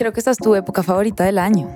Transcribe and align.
Creo 0.00 0.14
que 0.14 0.20
esta 0.20 0.30
es 0.30 0.38
tu 0.38 0.54
época 0.54 0.82
favorita 0.82 1.24
del 1.24 1.36
año. 1.38 1.68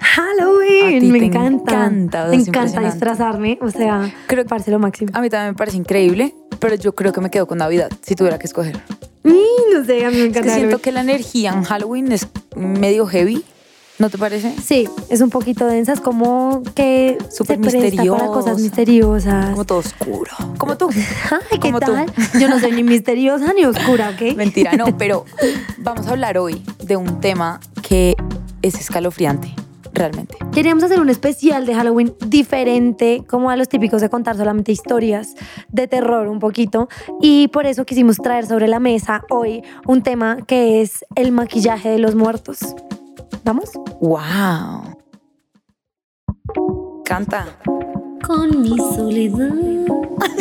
Halloween, 0.00 1.12
me 1.12 1.26
encanta. 1.26 1.74
encanta, 1.86 2.26
me 2.26 2.34
es 2.34 2.48
encanta 2.48 2.80
disfrazarme, 2.80 3.56
o 3.62 3.70
sea, 3.70 4.12
Creo- 4.26 4.42
me 4.42 4.48
parece 4.48 4.72
lo 4.72 4.80
máximo. 4.80 5.12
A 5.14 5.20
mí 5.20 5.30
también 5.30 5.52
me 5.52 5.56
parece 5.56 5.76
increíble, 5.76 6.34
pero 6.58 6.74
yo 6.74 6.92
creo 6.96 7.12
que 7.12 7.20
me 7.20 7.30
quedo 7.30 7.46
con 7.46 7.58
Navidad 7.58 7.88
si 8.02 8.16
tuviera 8.16 8.36
que 8.36 8.48
escoger. 8.48 8.80
Y 9.22 9.30
no 9.72 9.84
sé, 9.84 10.04
a 10.04 10.10
mí 10.10 10.16
me 10.16 10.22
Es 10.22 10.28
encanta. 10.30 10.48
que 10.48 10.54
siento 10.56 10.78
que 10.78 10.90
la 10.90 11.02
energía 11.02 11.52
en 11.52 11.62
Halloween 11.62 12.10
es 12.10 12.26
medio 12.56 13.06
heavy, 13.06 13.44
¿no 14.00 14.10
te 14.10 14.18
parece? 14.18 14.52
Sí, 14.60 14.88
es 15.08 15.20
un 15.20 15.30
poquito 15.30 15.64
densa, 15.66 15.92
es 15.92 16.00
como 16.00 16.64
que 16.74 17.16
Súper 17.30 17.56
se 17.58 17.60
presta 17.62 17.78
para 17.78 17.84
misteriosa. 17.90 18.26
cosas 18.26 18.58
misteriosas. 18.60 19.50
Como 19.50 19.64
todo 19.64 19.78
oscuro. 19.78 20.32
Como 20.58 20.76
tú. 20.76 20.88
Ay, 21.30 21.58
¿qué 21.60 21.68
como 21.70 21.78
tú. 21.78 21.92
tal? 21.92 22.06
Yo 22.40 22.48
no 22.48 22.58
soy 22.58 22.72
ni 22.72 22.82
misteriosa 22.82 23.52
ni 23.52 23.64
oscura, 23.64 24.10
¿ok? 24.10 24.34
Mentira, 24.36 24.72
no, 24.72 24.86
pero 24.98 25.24
vamos 25.78 26.08
a 26.08 26.10
hablar 26.10 26.38
hoy 26.38 26.60
de 26.88 26.96
un 26.96 27.20
tema 27.20 27.60
que 27.86 28.16
es 28.62 28.74
escalofriante, 28.74 29.54
realmente. 29.92 30.36
Queríamos 30.52 30.82
hacer 30.82 31.00
un 31.00 31.10
especial 31.10 31.66
de 31.66 31.74
Halloween 31.74 32.14
diferente, 32.26 33.22
como 33.28 33.50
a 33.50 33.56
los 33.56 33.68
típicos 33.68 34.00
de 34.00 34.08
contar 34.08 34.36
solamente 34.36 34.72
historias 34.72 35.34
de 35.68 35.86
terror 35.86 36.26
un 36.28 36.38
poquito. 36.40 36.88
Y 37.20 37.48
por 37.48 37.66
eso 37.66 37.84
quisimos 37.84 38.16
traer 38.16 38.46
sobre 38.46 38.66
la 38.66 38.80
mesa 38.80 39.24
hoy 39.30 39.62
un 39.86 40.02
tema 40.02 40.38
que 40.46 40.80
es 40.80 41.04
el 41.14 41.30
maquillaje 41.30 41.90
de 41.90 41.98
los 41.98 42.14
muertos. 42.14 42.58
¿Vamos? 43.44 43.70
¡Wow! 44.00 44.98
Canta. 47.04 47.46
Con 48.26 48.62
mi 48.62 48.76
soledad. 48.76 49.54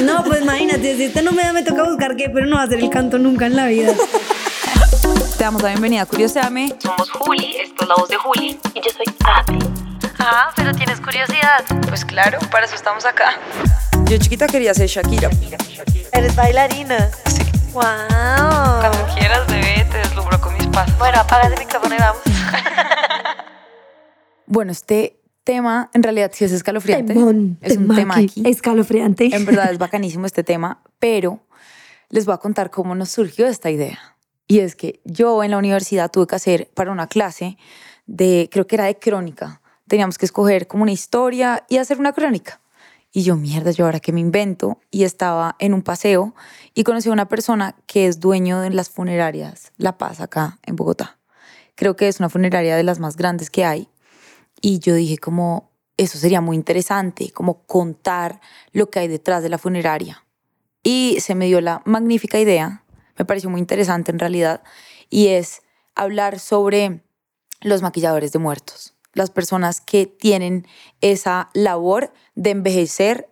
No, 0.03 0.23
pues 0.25 0.41
imagínate, 0.41 0.95
si 0.95 1.03
este 1.05 1.21
no 1.21 1.31
me 1.31 1.43
da, 1.43 1.53
me 1.53 1.63
toca 1.63 1.83
buscar 1.83 2.15
qué, 2.15 2.29
pero 2.29 2.45
no 2.45 2.55
va 2.55 2.63
a 2.63 2.67
ser 2.67 2.79
el 2.79 2.89
canto 2.89 3.19
nunca 3.19 3.45
en 3.45 3.55
la 3.55 3.67
vida. 3.67 3.93
Te 5.37 5.43
damos 5.43 5.61
la 5.61 5.69
bienvenida 5.69 6.01
a 6.01 6.05
Curioseame. 6.07 6.73
Somos 6.79 7.11
Juli, 7.11 7.57
esto 7.57 7.83
es 7.83 7.87
la 7.87 7.93
voz 7.93 8.09
de 8.09 8.15
Juli 8.15 8.59
y 8.73 8.81
yo 8.81 8.91
soy 8.91 9.05
Ate. 9.23 9.59
Ah, 10.17 10.51
pero 10.55 10.73
tienes 10.73 10.99
curiosidad. 10.99 11.63
Pues 11.87 12.03
claro, 12.03 12.39
para 12.49 12.65
eso 12.65 12.73
estamos 12.73 13.05
acá. 13.05 13.39
Yo 14.05 14.17
chiquita 14.17 14.47
quería 14.47 14.73
ser 14.73 14.87
Shakira. 14.87 15.29
Eres 16.11 16.35
bailarina. 16.35 17.11
Sí. 17.27 17.43
Wow. 17.71 17.83
Cuando 17.83 19.13
quieras, 19.13 19.45
bebé, 19.45 19.85
te 19.91 19.99
deslumbro 19.99 20.41
con 20.41 20.55
mis 20.55 20.65
pasos. 20.67 20.97
Bueno, 20.97 21.19
apaga 21.19 21.47
el 21.47 21.59
micrófono 21.59 21.93
y 21.93 21.99
vamos. 21.99 22.21
Bueno, 24.49 24.71
este 24.71 25.19
tema 25.43 25.91
en 25.93 26.01
realidad 26.01 26.31
sí 26.33 26.45
es 26.45 26.53
escalofriante. 26.53 27.13
Temón, 27.13 27.59
es 27.61 27.75
un 27.75 27.89
temaki, 27.89 27.99
tema 27.99 28.15
aquí. 28.15 28.43
Escalofriante. 28.45 29.35
En 29.35 29.45
verdad 29.45 29.71
es 29.71 29.77
bacanísimo 29.77 30.25
este 30.25 30.43
tema, 30.43 30.81
pero 30.99 31.41
les 32.09 32.25
voy 32.25 32.33
a 32.33 32.37
contar 32.37 32.71
cómo 32.71 32.95
nos 32.95 33.09
surgió 33.09 33.45
esta 33.45 33.69
idea. 33.69 34.16
Y 34.47 34.59
es 34.59 34.75
que 34.75 35.01
yo 35.03 35.43
en 35.43 35.51
la 35.51 35.57
universidad 35.57 36.09
tuve 36.11 36.27
que 36.27 36.35
hacer 36.35 36.69
para 36.73 36.91
una 36.91 37.07
clase 37.07 37.57
de, 38.05 38.49
creo 38.51 38.65
que 38.65 38.75
era 38.75 38.85
de 38.85 38.97
crónica. 38.97 39.61
Teníamos 39.87 40.17
que 40.17 40.25
escoger 40.25 40.67
como 40.67 40.83
una 40.83 40.91
historia 40.91 41.65
y 41.69 41.77
hacer 41.77 41.99
una 41.99 42.13
crónica. 42.13 42.61
Y 43.11 43.23
yo, 43.23 43.35
mierda, 43.35 43.71
yo 43.71 43.85
ahora 43.85 43.99
que 43.99 44.11
me 44.11 44.19
invento. 44.19 44.79
Y 44.91 45.03
estaba 45.03 45.55
en 45.59 45.73
un 45.73 45.81
paseo 45.81 46.35
y 46.73 46.83
conocí 46.83 47.09
a 47.09 47.13
una 47.13 47.27
persona 47.27 47.75
que 47.87 48.07
es 48.07 48.19
dueño 48.19 48.61
de 48.61 48.69
las 48.69 48.89
funerarias 48.89 49.71
La 49.77 49.97
Paz 49.97 50.21
acá 50.21 50.59
en 50.63 50.75
Bogotá. 50.75 51.17
Creo 51.75 51.95
que 51.95 52.07
es 52.07 52.19
una 52.19 52.29
funeraria 52.29 52.75
de 52.75 52.83
las 52.83 52.99
más 52.99 53.17
grandes 53.17 53.49
que 53.49 53.65
hay. 53.65 53.89
Y 54.61 54.79
yo 54.79 54.95
dije 54.95 55.17
como, 55.17 55.71
eso 55.97 56.17
sería 56.17 56.41
muy 56.41 56.55
interesante, 56.55 57.31
como 57.31 57.63
contar 57.63 58.39
lo 58.71 58.89
que 58.89 58.99
hay 58.99 59.07
detrás 59.07 59.43
de 59.43 59.49
la 59.49 59.57
funeraria. 59.57 60.23
Y 60.83 61.17
se 61.19 61.35
me 61.35 61.47
dio 61.47 61.59
la 61.59 61.81
magnífica 61.85 62.39
idea, 62.39 62.83
me 63.17 63.25
pareció 63.25 63.49
muy 63.49 63.59
interesante 63.59 64.11
en 64.11 64.19
realidad, 64.19 64.61
y 65.09 65.27
es 65.29 65.61
hablar 65.95 66.39
sobre 66.39 67.03
los 67.61 67.81
maquilladores 67.81 68.31
de 68.31 68.39
muertos, 68.39 68.93
las 69.13 69.31
personas 69.31 69.81
que 69.81 70.05
tienen 70.05 70.67
esa 71.01 71.49
labor 71.53 72.11
de 72.35 72.51
envejecer, 72.51 73.29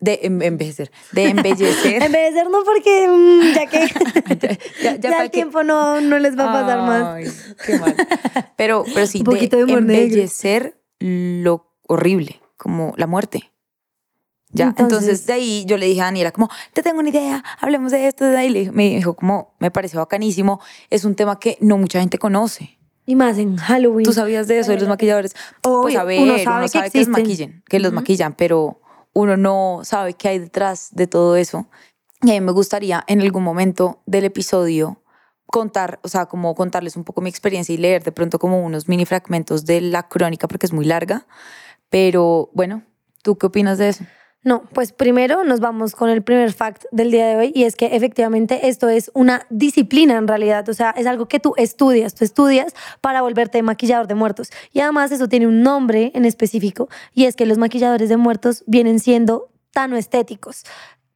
de 0.00 0.20
envejecer, 0.22 0.90
de 1.12 1.24
embellecer. 1.30 2.02
Envejecer 2.02 2.48
no 2.50 2.64
porque 2.64 3.08
mm, 3.08 3.54
ya 3.54 3.66
que 3.66 3.88
Ya- 4.82 4.94
ya 4.94 4.96
ya, 5.00 5.10
para 5.10 5.24
el 5.24 5.30
que- 5.30 5.36
tiempo 5.38 5.62
no, 5.62 6.00
no 6.00 6.18
les 6.18 6.36
va 6.38 6.50
a 6.50 6.52
pasar 6.52 6.78
más. 6.78 7.44
Qué 7.64 7.78
mal. 7.78 7.96
Pero, 8.56 8.84
pero 8.94 9.06
sí, 9.06 9.18
Un 9.20 9.24
de 9.34 9.40
de 9.48 9.56
negro. 9.64 9.78
embellecer 9.78 10.80
lo 11.00 11.72
horrible, 11.86 12.40
como 12.56 12.94
la 12.96 13.06
muerte. 13.06 13.50
Ya, 14.50 14.68
entonces, 14.68 15.00
Entonces- 15.08 15.26
de 15.26 15.32
ahí 15.34 15.64
yo 15.66 15.76
le 15.76 15.86
dije 15.86 16.00
a 16.00 16.04
Daniela 16.04 16.32
como, 16.32 16.48
te 16.72 16.82
tengo 16.82 17.00
una 17.00 17.10
idea, 17.10 17.44
hablemos 17.60 17.92
de 17.92 18.06
esto, 18.08 18.24
de 18.24 18.36
ahí 18.36 18.48
le- 18.48 18.72
me 18.72 18.88
dijo 18.96 19.14
como, 19.14 19.54
me 19.58 19.70
parece 19.70 19.96
bacanísimo, 19.98 20.60
es 20.90 21.04
un 21.04 21.14
tema 21.14 21.38
que 21.38 21.58
no 21.60 21.76
mucha 21.76 22.00
gente 22.00 22.18
conoce. 22.18 22.78
Y 23.04 23.14
más 23.14 23.38
en 23.38 23.56
Halloween. 23.56 24.04
¿Tú 24.04 24.12
sabías 24.12 24.48
de 24.48 24.58
eso, 24.58 24.70
de 24.70 24.78
los 24.78 24.88
maquilladores? 24.88 25.34
pues 25.62 25.74
Obvio, 25.74 26.00
a 26.00 26.04
ver, 26.04 26.20
uno 26.20 26.32
uno 26.34 26.44
sabe 26.44 26.68
sabe, 26.68 26.86
que 26.86 26.92
que, 26.92 26.98
los 27.00 27.08
maquillan, 27.08 27.62
que 27.68 27.78
los 27.78 27.92
maquillan, 27.92 28.34
pero 28.34 28.80
uno 29.14 29.36
no 29.36 29.80
sabe 29.84 30.14
qué 30.14 30.28
hay 30.28 30.38
detrás 30.38 30.88
de 30.92 31.06
todo 31.06 31.36
eso. 31.36 31.66
Y 32.22 32.30
a 32.30 32.34
mí 32.34 32.40
me 32.40 32.52
gustaría 32.52 33.04
en 33.06 33.20
algún 33.20 33.42
momento 33.44 34.02
del 34.06 34.24
episodio 34.24 35.02
contar, 35.46 36.00
o 36.02 36.08
sea, 36.08 36.26
como 36.26 36.54
contarles 36.54 36.96
un 36.96 37.04
poco 37.04 37.20
mi 37.22 37.30
experiencia 37.30 37.74
y 37.74 37.78
leer 37.78 38.02
de 38.04 38.12
pronto 38.12 38.38
como 38.38 38.60
unos 38.62 38.88
mini 38.88 39.06
fragmentos 39.06 39.64
de 39.64 39.80
la 39.80 40.08
crónica 40.08 40.46
porque 40.48 40.66
es 40.66 40.72
muy 40.72 40.84
larga. 40.84 41.26
Pero 41.90 42.50
bueno, 42.52 42.82
¿tú 43.22 43.38
qué 43.38 43.46
opinas 43.46 43.78
de 43.78 43.88
eso? 43.90 44.04
No, 44.44 44.62
pues 44.72 44.92
primero 44.92 45.42
nos 45.42 45.58
vamos 45.58 45.96
con 45.96 46.10
el 46.10 46.22
primer 46.22 46.52
fact 46.52 46.84
del 46.92 47.10
día 47.10 47.26
de 47.26 47.36
hoy 47.36 47.52
y 47.54 47.64
es 47.64 47.74
que 47.74 47.96
efectivamente 47.96 48.68
esto 48.68 48.88
es 48.88 49.10
una 49.12 49.44
disciplina 49.50 50.16
en 50.16 50.28
realidad, 50.28 50.68
o 50.68 50.74
sea, 50.74 50.90
es 50.90 51.06
algo 51.08 51.26
que 51.26 51.40
tú 51.40 51.54
estudias, 51.56 52.14
tú 52.14 52.24
estudias 52.24 52.72
para 53.00 53.20
volverte 53.20 53.60
maquillador 53.62 54.06
de 54.06 54.14
muertos 54.14 54.50
y 54.72 54.78
además 54.80 55.10
eso 55.10 55.28
tiene 55.28 55.48
un 55.48 55.62
nombre 55.62 56.12
en 56.14 56.24
específico 56.24 56.88
y 57.14 57.24
es 57.24 57.34
que 57.34 57.46
los 57.46 57.58
maquilladores 57.58 58.08
de 58.08 58.16
muertos 58.16 58.62
vienen 58.68 59.00
siendo 59.00 59.50
tanoestéticos. 59.72 60.64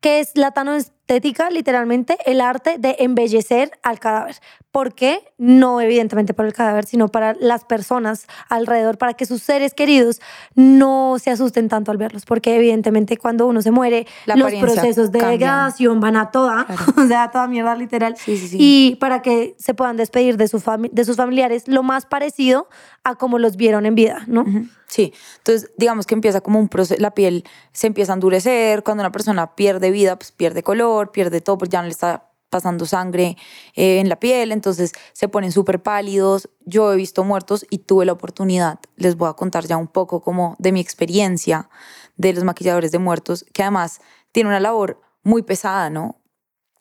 ¿Qué 0.00 0.19
es 0.19 0.37
la 0.37 0.50
tanoestética? 0.50 1.01
Literalmente 1.50 2.16
el 2.24 2.40
arte 2.40 2.76
de 2.78 2.96
embellecer 3.00 3.72
al 3.82 3.98
cadáver. 3.98 4.36
¿Por 4.70 4.94
qué? 4.94 5.20
No 5.36 5.82
evidentemente 5.82 6.32
para 6.32 6.48
el 6.48 6.54
cadáver, 6.54 6.86
sino 6.86 7.08
para 7.08 7.34
las 7.38 7.66
personas 7.66 8.26
alrededor, 8.48 8.96
para 8.96 9.12
que 9.12 9.26
sus 9.26 9.42
seres 9.42 9.74
queridos 9.74 10.22
no 10.54 11.16
se 11.18 11.30
asusten 11.30 11.68
tanto 11.68 11.91
al 11.91 11.98
verlos. 11.98 12.24
Porque 12.24 12.56
evidentemente 12.56 13.18
cuando 13.18 13.46
uno 13.46 13.60
se 13.60 13.70
muere, 13.70 14.06
La 14.24 14.36
los 14.36 14.54
procesos 14.54 15.12
de 15.12 15.20
degradación 15.20 16.00
van 16.00 16.16
a 16.16 16.30
toda, 16.30 16.64
Claro. 16.64 16.84
o 16.96 17.06
sea, 17.06 17.24
a 17.24 17.30
toda 17.30 17.46
mierda 17.48 17.74
literal. 17.76 18.16
Sí, 18.16 18.38
sí, 18.38 18.48
sí. 18.48 18.56
Y 18.58 18.96
para 18.96 19.20
que 19.20 19.54
se 19.58 19.74
puedan 19.74 19.98
despedir 19.98 20.38
de, 20.38 20.48
su 20.48 20.62
de 20.91 21.04
sus 21.04 21.16
familiares 21.16 21.68
lo 21.68 21.82
más 21.82 22.06
parecido 22.06 22.68
a 23.04 23.16
como 23.16 23.38
los 23.38 23.56
vieron 23.56 23.84
en 23.84 23.94
vida, 23.94 24.24
¿no? 24.26 24.46
Sí, 24.86 25.14
entonces 25.38 25.70
digamos 25.78 26.06
que 26.06 26.14
empieza 26.14 26.42
como 26.42 26.58
un 26.58 26.68
proceso, 26.68 27.00
la 27.00 27.12
piel 27.12 27.44
se 27.72 27.86
empieza 27.86 28.12
a 28.12 28.14
endurecer, 28.14 28.82
cuando 28.82 29.02
una 29.02 29.10
persona 29.10 29.54
pierde 29.54 29.91
vida, 29.91 30.16
pues 30.16 30.32
pierde 30.32 30.62
color, 30.62 30.91
pierde 31.12 31.41
todo, 31.41 31.58
pues 31.58 31.70
ya 31.70 31.80
no 31.80 31.86
le 31.86 31.92
está 31.92 32.32
pasando 32.53 32.84
sangre 32.84 33.36
eh, 33.75 33.98
en 33.98 34.08
la 34.08 34.20
piel, 34.20 34.53
entonces 34.53 34.92
se 35.14 35.26
ponen 35.26 35.50
súper 35.53 35.82
pálidos. 35.82 36.50
Yo 36.66 36.92
he 36.92 36.97
visto 36.97 37.25
muertos 37.25 37.66
y 37.70 37.78
tuve 37.78 38.04
la 38.04 38.12
oportunidad, 38.12 38.78
les 38.97 39.16
voy 39.16 39.30
a 39.30 39.32
contar 39.32 39.66
ya 39.66 39.76
un 39.78 39.88
poco 39.88 40.20
como 40.20 40.54
de 40.58 40.70
mi 40.70 40.80
experiencia 40.80 41.70
de 42.16 42.32
los 42.34 42.44
maquilladores 42.44 42.92
de 42.92 42.98
muertos, 42.98 43.47
que 43.53 43.62
además 43.62 44.00
tiene 44.32 44.50
una 44.50 44.60
labor 44.60 45.00
muy 45.22 45.42
pesada, 45.42 45.88
¿no? 45.88 46.20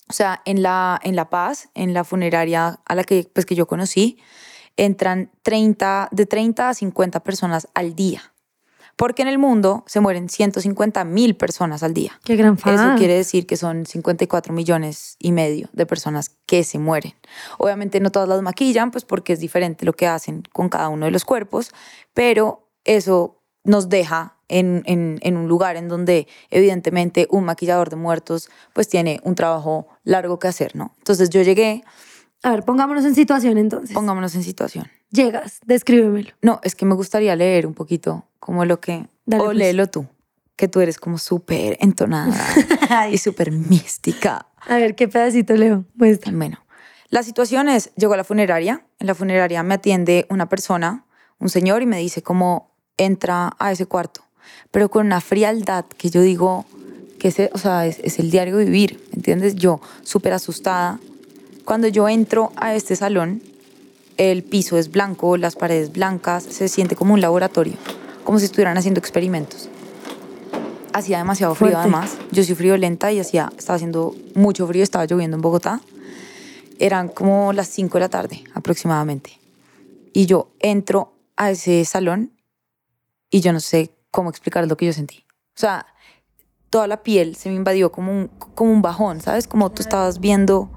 O 0.09 0.13
sea, 0.13 0.41
en 0.43 0.61
La, 0.61 0.99
en 1.03 1.15
la 1.15 1.29
Paz, 1.29 1.69
en 1.73 1.93
la 1.93 2.03
funeraria 2.03 2.81
a 2.85 2.95
la 2.95 3.05
que, 3.05 3.29
pues, 3.33 3.45
que 3.45 3.55
yo 3.55 3.65
conocí, 3.65 4.17
entran 4.75 5.31
30, 5.43 6.09
de 6.11 6.25
30 6.25 6.69
a 6.69 6.73
50 6.73 7.21
personas 7.21 7.69
al 7.73 7.95
día. 7.95 8.30
Porque 9.01 9.23
en 9.23 9.27
el 9.27 9.39
mundo 9.39 9.83
se 9.87 9.99
mueren 9.99 10.29
150 10.29 11.03
mil 11.05 11.35
personas 11.35 11.81
al 11.81 11.93
día. 11.93 12.19
Qué 12.23 12.35
gran 12.35 12.53
Eso 12.53 12.61
fan. 12.63 12.97
quiere 12.99 13.15
decir 13.15 13.47
que 13.47 13.57
son 13.57 13.87
54 13.87 14.53
millones 14.53 15.15
y 15.17 15.31
medio 15.31 15.69
de 15.73 15.87
personas 15.87 16.29
que 16.45 16.63
se 16.63 16.77
mueren. 16.77 17.13
Obviamente 17.57 17.99
no 17.99 18.11
todas 18.11 18.29
las 18.29 18.43
maquillan, 18.43 18.91
pues 18.91 19.03
porque 19.03 19.33
es 19.33 19.39
diferente 19.39 19.85
lo 19.85 19.93
que 19.93 20.05
hacen 20.05 20.43
con 20.53 20.69
cada 20.69 20.89
uno 20.89 21.05
de 21.05 21.11
los 21.11 21.25
cuerpos, 21.25 21.71
pero 22.13 22.69
eso 22.83 23.41
nos 23.63 23.89
deja 23.89 24.37
en, 24.47 24.83
en- 24.85 25.17
en 25.23 25.35
un 25.37 25.47
lugar 25.47 25.77
en 25.77 25.87
donde 25.87 26.27
evidentemente 26.51 27.27
un 27.31 27.43
maquillador 27.45 27.89
de 27.89 27.95
muertos 27.95 28.49
pues 28.73 28.87
tiene 28.87 29.19
un 29.23 29.33
trabajo 29.33 29.87
largo 30.03 30.37
que 30.37 30.47
hacer, 30.47 30.75
¿no? 30.75 30.93
Entonces 30.99 31.29
yo 31.31 31.41
llegué, 31.41 31.83
A 32.43 32.51
ver, 32.51 32.63
pongámonos 32.63 33.05
en 33.05 33.15
situación 33.15 33.57
entonces. 33.57 33.93
pongámonos 33.95 34.35
en 34.35 34.43
situación. 34.43 34.87
Llegas, 35.11 35.59
descríbemelo. 35.65 36.31
No, 36.41 36.61
es 36.63 36.75
que 36.75 36.85
me 36.85 36.95
gustaría 36.95 37.35
leer 37.35 37.67
un 37.67 37.73
poquito 37.73 38.25
como 38.39 38.65
lo 38.65 38.79
que... 38.79 39.07
Dale, 39.25 39.43
o 39.43 39.45
pues. 39.47 39.57
léelo 39.57 39.87
tú, 39.87 40.07
que 40.55 40.67
tú 40.67 40.79
eres 40.79 40.97
como 40.97 41.17
súper 41.17 41.77
entonada 41.81 42.33
y 43.11 43.17
súper 43.17 43.51
mística. 43.51 44.47
A 44.67 44.77
ver, 44.77 44.95
¿qué 44.95 45.07
pedacito 45.07 45.53
leo? 45.55 45.85
Muestra. 45.95 46.31
Bueno, 46.33 46.59
la 47.09 47.23
situación 47.23 47.67
es, 47.67 47.93
llego 47.95 48.13
a 48.13 48.17
la 48.17 48.23
funeraria, 48.23 48.85
en 48.99 49.07
la 49.07 49.13
funeraria 49.15 49.63
me 49.63 49.73
atiende 49.73 50.25
una 50.29 50.47
persona, 50.47 51.05
un 51.39 51.49
señor, 51.49 51.81
y 51.81 51.85
me 51.85 51.97
dice 51.97 52.21
cómo 52.21 52.71
entra 52.97 53.53
a 53.59 53.71
ese 53.71 53.85
cuarto, 53.85 54.21
pero 54.71 54.89
con 54.89 55.07
una 55.07 55.19
frialdad 55.19 55.85
que 55.85 56.09
yo 56.09 56.21
digo 56.21 56.65
que 57.19 57.27
ese, 57.27 57.49
o 57.53 57.57
sea, 57.57 57.85
es, 57.85 57.99
es 57.99 58.17
el 58.17 58.31
diario 58.31 58.57
vivir, 58.57 59.03
¿entiendes? 59.11 59.55
Yo 59.55 59.81
súper 60.03 60.33
asustada. 60.33 60.99
Cuando 61.65 61.87
yo 61.89 62.07
entro 62.07 62.51
a 62.55 62.75
este 62.75 62.95
salón, 62.95 63.43
El 64.21 64.43
piso 64.43 64.77
es 64.77 64.91
blanco, 64.91 65.35
las 65.35 65.55
paredes 65.55 65.91
blancas, 65.91 66.43
se 66.43 66.67
siente 66.67 66.95
como 66.95 67.15
un 67.15 67.21
laboratorio, 67.21 67.73
como 68.23 68.37
si 68.37 68.45
estuvieran 68.45 68.77
haciendo 68.77 68.99
experimentos. 68.99 69.67
Hacía 70.93 71.17
demasiado 71.17 71.55
frío 71.55 71.71
Fuerte. 71.71 71.81
además. 71.81 72.17
Yo 72.31 72.43
soy 72.43 72.53
friolenta 72.53 73.11
y 73.11 73.19
hacía, 73.19 73.51
estaba 73.57 73.77
haciendo 73.77 74.15
mucho 74.35 74.67
frío, 74.67 74.83
estaba 74.83 75.07
lloviendo 75.07 75.37
en 75.37 75.41
Bogotá. 75.41 75.81
Eran 76.77 77.07
como 77.07 77.51
las 77.51 77.67
5 77.69 77.95
de 77.95 77.99
la 77.99 78.09
tarde 78.09 78.43
aproximadamente. 78.53 79.39
Y 80.13 80.27
yo 80.27 80.51
entro 80.59 81.15
a 81.35 81.49
ese 81.49 81.83
salón 81.85 82.31
y 83.31 83.41
yo 83.41 83.51
no 83.53 83.59
sé 83.59 83.89
cómo 84.11 84.29
explicar 84.29 84.67
lo 84.67 84.77
que 84.77 84.85
yo 84.85 84.93
sentí. 84.93 85.25
O 85.57 85.59
sea, 85.59 85.87
toda 86.69 86.85
la 86.85 87.01
piel 87.01 87.35
se 87.35 87.49
me 87.49 87.55
invadió 87.55 87.91
como 87.91 88.11
un, 88.11 88.27
como 88.53 88.71
un 88.71 88.83
bajón, 88.83 89.19
¿sabes? 89.19 89.47
Como 89.47 89.71
tú 89.71 89.81
estabas 89.81 90.19
viendo, 90.19 90.69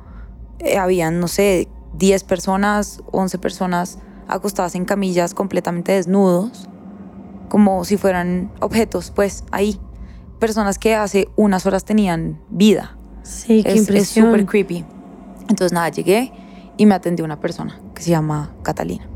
eh, 0.60 0.78
habían, 0.78 1.20
no 1.20 1.28
sé, 1.28 1.68
10 1.98 2.24
personas, 2.24 3.02
11 3.12 3.38
personas 3.38 3.98
acostadas 4.28 4.74
en 4.74 4.84
camillas 4.84 5.34
completamente 5.34 5.92
desnudos, 5.92 6.68
como 7.48 7.84
si 7.84 7.96
fueran 7.96 8.50
objetos, 8.60 9.10
pues 9.14 9.44
ahí. 9.52 9.78
Personas 10.40 10.78
que 10.78 10.94
hace 10.94 11.28
unas 11.36 11.66
horas 11.66 11.84
tenían 11.84 12.40
vida. 12.50 12.96
Sí, 13.22 13.62
qué 13.62 13.68
Es- 13.70 13.74
es 13.74 13.80
impresión. 13.82 14.26
súper 14.26 14.46
creepy. 14.46 14.84
Entonces 15.42 15.72
nada, 15.72 15.88
llegué 15.90 16.32
y 16.76 16.86
me 16.86 16.94
atendió 16.94 17.24
una 17.24 17.38
persona 17.40 17.78
que 17.94 18.02
se 18.02 18.10
llama 18.10 18.52
Catalina. 18.62 19.06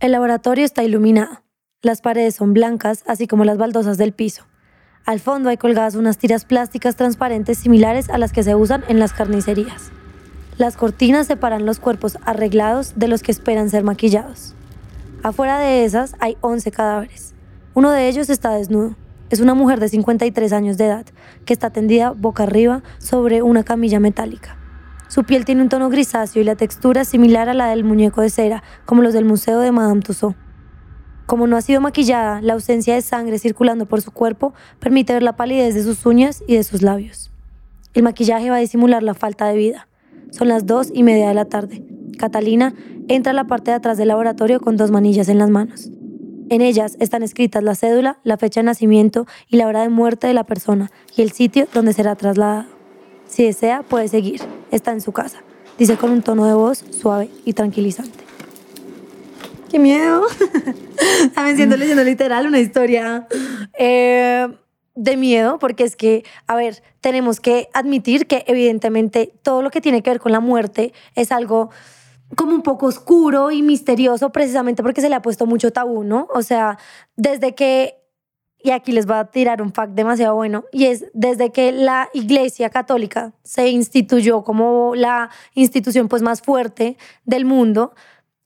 El 0.00 0.12
laboratorio 0.12 0.64
está 0.64 0.82
iluminado. 0.82 1.42
Las 1.80 2.00
paredes 2.00 2.34
son 2.36 2.52
blancas, 2.52 3.02
así 3.06 3.26
como 3.26 3.44
las 3.44 3.58
baldosas 3.58 3.98
del 3.98 4.12
piso. 4.12 4.44
Al 5.04 5.18
fondo 5.18 5.48
hay 5.48 5.56
colgadas 5.56 5.96
unas 5.96 6.16
tiras 6.16 6.44
plásticas 6.44 6.94
transparentes 6.94 7.58
similares 7.58 8.08
a 8.08 8.18
las 8.18 8.32
que 8.32 8.44
se 8.44 8.54
usan 8.54 8.84
en 8.86 9.00
las 9.00 9.12
carnicerías. 9.12 9.90
Las 10.58 10.76
cortinas 10.76 11.26
separan 11.26 11.66
los 11.66 11.80
cuerpos 11.80 12.18
arreglados 12.24 12.92
de 12.94 13.08
los 13.08 13.22
que 13.22 13.32
esperan 13.32 13.68
ser 13.68 13.82
maquillados. 13.82 14.54
Afuera 15.24 15.58
de 15.58 15.84
esas 15.84 16.14
hay 16.20 16.36
11 16.40 16.70
cadáveres. 16.70 17.34
Uno 17.74 17.90
de 17.90 18.06
ellos 18.06 18.30
está 18.30 18.52
desnudo. 18.52 18.94
Es 19.28 19.40
una 19.40 19.54
mujer 19.54 19.80
de 19.80 19.88
53 19.88 20.52
años 20.52 20.78
de 20.78 20.86
edad, 20.86 21.06
que 21.46 21.52
está 21.52 21.70
tendida 21.70 22.10
boca 22.10 22.44
arriba 22.44 22.82
sobre 22.98 23.42
una 23.42 23.64
camilla 23.64 23.98
metálica. 23.98 24.56
Su 25.08 25.24
piel 25.24 25.44
tiene 25.44 25.62
un 25.62 25.68
tono 25.68 25.90
grisáceo 25.90 26.42
y 26.42 26.44
la 26.44 26.54
textura 26.54 27.00
es 27.00 27.08
similar 27.08 27.48
a 27.48 27.54
la 27.54 27.66
del 27.66 27.82
muñeco 27.82 28.20
de 28.20 28.30
cera, 28.30 28.62
como 28.84 29.02
los 29.02 29.14
del 29.14 29.24
Museo 29.24 29.58
de 29.58 29.72
Madame 29.72 30.00
Tussauds. 30.00 30.41
Como 31.26 31.46
no 31.46 31.56
ha 31.56 31.62
sido 31.62 31.80
maquillada, 31.80 32.40
la 32.40 32.54
ausencia 32.54 32.94
de 32.94 33.02
sangre 33.02 33.38
circulando 33.38 33.86
por 33.86 34.02
su 34.02 34.10
cuerpo 34.10 34.52
permite 34.80 35.12
ver 35.12 35.22
la 35.22 35.36
palidez 35.36 35.74
de 35.74 35.82
sus 35.82 36.04
uñas 36.04 36.42
y 36.46 36.56
de 36.56 36.64
sus 36.64 36.82
labios. 36.82 37.30
El 37.94 38.02
maquillaje 38.02 38.50
va 38.50 38.56
a 38.56 38.60
disimular 38.60 39.02
la 39.02 39.14
falta 39.14 39.46
de 39.46 39.56
vida. 39.56 39.88
Son 40.30 40.48
las 40.48 40.66
dos 40.66 40.90
y 40.92 41.02
media 41.02 41.28
de 41.28 41.34
la 41.34 41.44
tarde. 41.44 41.82
Catalina 42.18 42.74
entra 43.08 43.32
a 43.32 43.34
la 43.34 43.46
parte 43.46 43.70
de 43.70 43.76
atrás 43.76 43.98
del 43.98 44.08
laboratorio 44.08 44.60
con 44.60 44.76
dos 44.76 44.90
manillas 44.90 45.28
en 45.28 45.38
las 45.38 45.50
manos. 45.50 45.90
En 46.48 46.60
ellas 46.60 46.96
están 47.00 47.22
escritas 47.22 47.62
la 47.62 47.74
cédula, 47.74 48.18
la 48.24 48.36
fecha 48.36 48.60
de 48.60 48.64
nacimiento 48.64 49.26
y 49.48 49.56
la 49.56 49.66
hora 49.66 49.82
de 49.82 49.88
muerte 49.88 50.26
de 50.26 50.34
la 50.34 50.44
persona 50.44 50.90
y 51.16 51.22
el 51.22 51.32
sitio 51.32 51.66
donde 51.72 51.92
será 51.92 52.14
trasladado. 52.14 52.68
Si 53.26 53.44
desea, 53.44 53.82
puede 53.82 54.08
seguir. 54.08 54.42
Está 54.70 54.92
en 54.92 55.00
su 55.00 55.12
casa, 55.12 55.42
dice 55.78 55.96
con 55.96 56.10
un 56.10 56.22
tono 56.22 56.44
de 56.44 56.54
voz 56.54 56.84
suave 56.90 57.30
y 57.44 57.54
tranquilizante. 57.54 58.31
¡Qué 59.72 59.78
miedo! 59.78 60.26
También 61.34 61.56
siento 61.56 61.78
leyendo 61.78 62.04
literal 62.04 62.46
una 62.46 62.60
historia 62.60 63.26
eh, 63.78 64.46
de 64.94 65.16
miedo, 65.16 65.58
porque 65.58 65.84
es 65.84 65.96
que, 65.96 66.26
a 66.46 66.56
ver, 66.56 66.82
tenemos 67.00 67.40
que 67.40 67.70
admitir 67.72 68.26
que 68.26 68.44
evidentemente 68.46 69.32
todo 69.40 69.62
lo 69.62 69.70
que 69.70 69.80
tiene 69.80 70.02
que 70.02 70.10
ver 70.10 70.20
con 70.20 70.30
la 70.30 70.40
muerte 70.40 70.92
es 71.14 71.32
algo 71.32 71.70
como 72.36 72.52
un 72.52 72.60
poco 72.60 72.84
oscuro 72.84 73.50
y 73.50 73.62
misterioso 73.62 74.30
precisamente 74.30 74.82
porque 74.82 75.00
se 75.00 75.08
le 75.08 75.14
ha 75.14 75.22
puesto 75.22 75.46
mucho 75.46 75.72
tabú, 75.72 76.04
¿no? 76.04 76.28
O 76.34 76.42
sea, 76.42 76.78
desde 77.16 77.54
que, 77.54 77.96
y 78.62 78.72
aquí 78.72 78.92
les 78.92 79.08
va 79.08 79.20
a 79.20 79.30
tirar 79.30 79.62
un 79.62 79.72
fact 79.72 79.94
demasiado 79.94 80.34
bueno, 80.34 80.64
y 80.70 80.84
es 80.84 81.06
desde 81.14 81.50
que 81.50 81.72
la 81.72 82.10
Iglesia 82.12 82.68
Católica 82.68 83.32
se 83.42 83.70
instituyó 83.70 84.44
como 84.44 84.94
la 84.94 85.30
institución 85.54 86.08
pues 86.08 86.20
más 86.20 86.42
fuerte 86.42 86.98
del 87.24 87.46
mundo, 87.46 87.94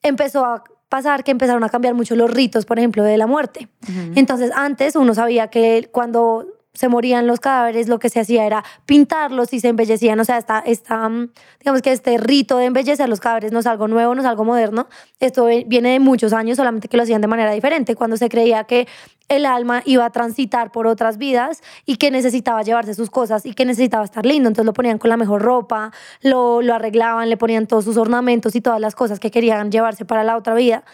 empezó 0.02 0.44
a 0.44 0.62
pasar 0.88 1.24
que 1.24 1.30
empezaron 1.30 1.64
a 1.64 1.68
cambiar 1.68 1.94
mucho 1.94 2.14
los 2.16 2.30
ritos, 2.30 2.64
por 2.64 2.78
ejemplo, 2.78 3.02
de 3.02 3.16
la 3.16 3.26
muerte. 3.26 3.68
Entonces, 4.14 4.50
antes 4.54 4.96
uno 4.96 5.14
sabía 5.14 5.48
que 5.48 5.88
cuando 5.92 6.55
se 6.76 6.88
morían 6.88 7.26
los 7.26 7.40
cadáveres, 7.40 7.88
lo 7.88 7.98
que 7.98 8.08
se 8.08 8.20
hacía 8.20 8.46
era 8.46 8.64
pintarlos 8.84 9.52
y 9.52 9.60
se 9.60 9.68
embellecían. 9.68 10.20
O 10.20 10.24
sea, 10.24 10.38
esta, 10.38 10.60
esta, 10.60 11.08
mm, 11.08 11.30
digamos 11.60 11.82
que 11.82 11.92
este 11.92 12.18
rito 12.18 12.58
de 12.58 12.66
embellecer 12.66 13.08
los 13.08 13.20
cadáveres 13.20 13.52
no 13.52 13.60
es 13.60 13.66
algo 13.66 13.88
nuevo, 13.88 14.14
no 14.14 14.20
es 14.20 14.26
algo 14.26 14.44
moderno. 14.44 14.88
Esto 15.20 15.46
viene 15.46 15.92
de 15.92 16.00
muchos 16.00 16.32
años, 16.32 16.56
solamente 16.56 16.88
que 16.88 16.96
lo 16.96 17.02
hacían 17.02 17.20
de 17.20 17.28
manera 17.28 17.52
diferente. 17.52 17.94
Cuando 17.94 18.16
se 18.16 18.28
creía 18.28 18.64
que 18.64 18.86
el 19.28 19.46
alma 19.46 19.82
iba 19.84 20.04
a 20.04 20.10
transitar 20.10 20.70
por 20.70 20.86
otras 20.86 21.18
vidas 21.18 21.62
y 21.84 21.96
que 21.96 22.10
necesitaba 22.10 22.62
llevarse 22.62 22.94
sus 22.94 23.10
cosas 23.10 23.44
y 23.44 23.54
que 23.54 23.64
necesitaba 23.64 24.04
estar 24.04 24.24
lindo. 24.24 24.48
Entonces 24.48 24.66
lo 24.66 24.72
ponían 24.72 24.98
con 24.98 25.10
la 25.10 25.16
mejor 25.16 25.42
ropa, 25.42 25.92
lo, 26.22 26.62
lo 26.62 26.74
arreglaban, 26.74 27.28
le 27.28 27.36
ponían 27.36 27.66
todos 27.66 27.84
sus 27.84 27.96
ornamentos 27.96 28.54
y 28.54 28.60
todas 28.60 28.80
las 28.80 28.94
cosas 28.94 29.18
que 29.18 29.30
querían 29.30 29.70
llevarse 29.72 30.04
para 30.04 30.24
la 30.24 30.36
otra 30.36 30.54
vida. 30.54 30.84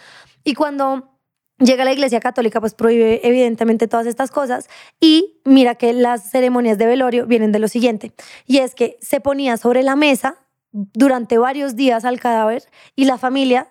Y 0.44 0.54
cuando 0.54 1.11
llega 1.58 1.84
la 1.84 1.92
Iglesia 1.92 2.20
Católica, 2.20 2.60
pues 2.60 2.74
prohíbe 2.74 3.26
evidentemente 3.26 3.88
todas 3.88 4.06
estas 4.06 4.30
cosas. 4.30 4.68
Y 5.00 5.40
mira 5.44 5.74
que 5.74 5.92
las 5.92 6.30
ceremonias 6.30 6.78
de 6.78 6.86
velorio 6.86 7.26
vienen 7.26 7.52
de 7.52 7.58
lo 7.58 7.68
siguiente. 7.68 8.12
Y 8.46 8.58
es 8.58 8.74
que 8.74 8.98
se 9.00 9.20
ponía 9.20 9.56
sobre 9.56 9.82
la 9.82 9.96
mesa 9.96 10.36
durante 10.72 11.38
varios 11.38 11.76
días 11.76 12.04
al 12.04 12.18
cadáver 12.18 12.64
y 12.96 13.04
la 13.04 13.18
familia 13.18 13.68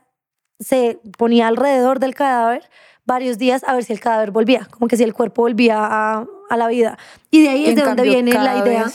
se 0.59 0.99
ponía 1.17 1.47
alrededor 1.47 1.99
del 1.99 2.13
cadáver 2.13 2.69
varios 3.05 3.39
días 3.39 3.63
a 3.65 3.73
ver 3.73 3.83
si 3.83 3.93
el 3.93 3.99
cadáver 3.99 4.31
volvía, 4.31 4.67
como 4.69 4.87
que 4.87 4.95
si 4.95 5.03
el 5.03 5.13
cuerpo 5.13 5.41
volvía 5.41 5.79
a, 5.79 6.25
a 6.49 6.57
la 6.57 6.67
vida. 6.67 6.97
Y 7.31 7.41
de 7.41 7.49
ahí 7.49 7.65
es 7.65 7.75
de 7.75 7.81
donde 7.81 8.03
cambio, 8.03 8.13
viene 8.13 8.33
la 8.33 8.57
idea 8.57 8.85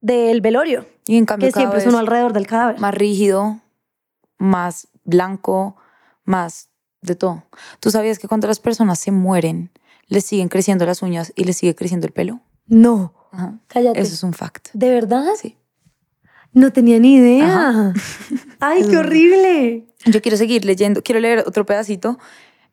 del 0.00 0.40
velorio, 0.40 0.86
Y 1.06 1.16
en 1.16 1.26
cambio, 1.26 1.48
que 1.48 1.52
siempre 1.52 1.80
es 1.80 1.86
uno 1.86 1.98
alrededor 1.98 2.32
del 2.32 2.46
cadáver. 2.46 2.78
más 2.78 2.94
rígido, 2.94 3.60
más 4.38 4.88
blanco, 5.04 5.76
más 6.24 6.70
de 7.06 7.14
todo. 7.14 7.44
¿Tú 7.80 7.90
sabías 7.90 8.18
que 8.18 8.28
cuando 8.28 8.46
las 8.46 8.60
personas 8.60 8.98
se 8.98 9.10
mueren, 9.10 9.70
les 10.08 10.24
siguen 10.26 10.48
creciendo 10.48 10.84
las 10.84 11.02
uñas 11.02 11.32
y 11.36 11.44
les 11.44 11.56
sigue 11.56 11.74
creciendo 11.74 12.06
el 12.06 12.12
pelo? 12.12 12.40
No, 12.66 13.14
Ajá. 13.32 13.58
cállate. 13.68 14.00
Eso 14.00 14.14
es 14.14 14.22
un 14.22 14.34
fact. 14.34 14.68
¿De 14.74 14.90
verdad? 14.90 15.24
Sí. 15.40 15.56
No 16.52 16.72
tenía 16.72 16.98
ni 16.98 17.14
idea. 17.14 17.68
Ajá. 17.68 17.92
Ay, 18.60 18.84
qué 18.88 18.96
horrible. 18.96 19.86
Yo 20.04 20.20
quiero 20.22 20.36
seguir 20.36 20.64
leyendo, 20.64 21.02
quiero 21.02 21.20
leer 21.20 21.44
otro 21.46 21.64
pedacito. 21.66 22.18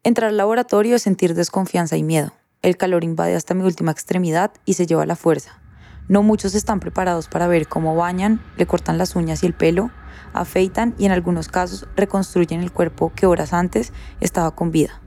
Entrar 0.03 0.29
al 0.29 0.37
laboratorio 0.37 0.95
es 0.95 1.01
sentir 1.01 1.33
desconfianza 1.33 1.95
y 1.95 2.03
miedo. 2.03 2.33
El 2.61 2.77
calor 2.77 3.03
invade 3.03 3.35
hasta 3.35 3.53
mi 3.53 3.63
última 3.63 3.91
extremidad 3.91 4.51
y 4.65 4.73
se 4.73 4.85
lleva 4.85 5.05
la 5.05 5.15
fuerza. 5.15 5.59
No 6.07 6.23
muchos 6.23 6.55
están 6.55 6.79
preparados 6.79 7.27
para 7.27 7.47
ver 7.47 7.67
cómo 7.67 7.95
bañan, 7.95 8.41
le 8.57 8.65
cortan 8.65 8.97
las 8.97 9.15
uñas 9.15 9.43
y 9.43 9.45
el 9.45 9.53
pelo, 9.53 9.91
afeitan 10.33 10.95
y 10.97 11.05
en 11.05 11.11
algunos 11.11 11.47
casos 11.47 11.87
reconstruyen 11.95 12.61
el 12.61 12.71
cuerpo 12.71 13.11
que 13.15 13.25
horas 13.25 13.53
antes 13.53 13.93
estaba 14.19 14.51
con 14.51 14.71
vida. 14.71 15.01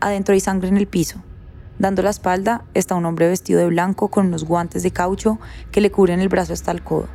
Adentro 0.00 0.34
hay 0.34 0.40
sangre 0.40 0.68
en 0.68 0.76
el 0.76 0.86
piso. 0.86 1.22
Dando 1.78 2.02
la 2.02 2.10
espalda 2.10 2.64
está 2.74 2.94
un 2.94 3.06
hombre 3.06 3.28
vestido 3.28 3.60
de 3.60 3.66
blanco 3.66 4.08
con 4.08 4.26
unos 4.26 4.44
guantes 4.44 4.82
de 4.82 4.90
caucho 4.90 5.38
que 5.70 5.80
le 5.80 5.90
cubren 5.90 6.20
el 6.20 6.28
brazo 6.28 6.52
hasta 6.52 6.72
el 6.72 6.82
codo. 6.82 7.08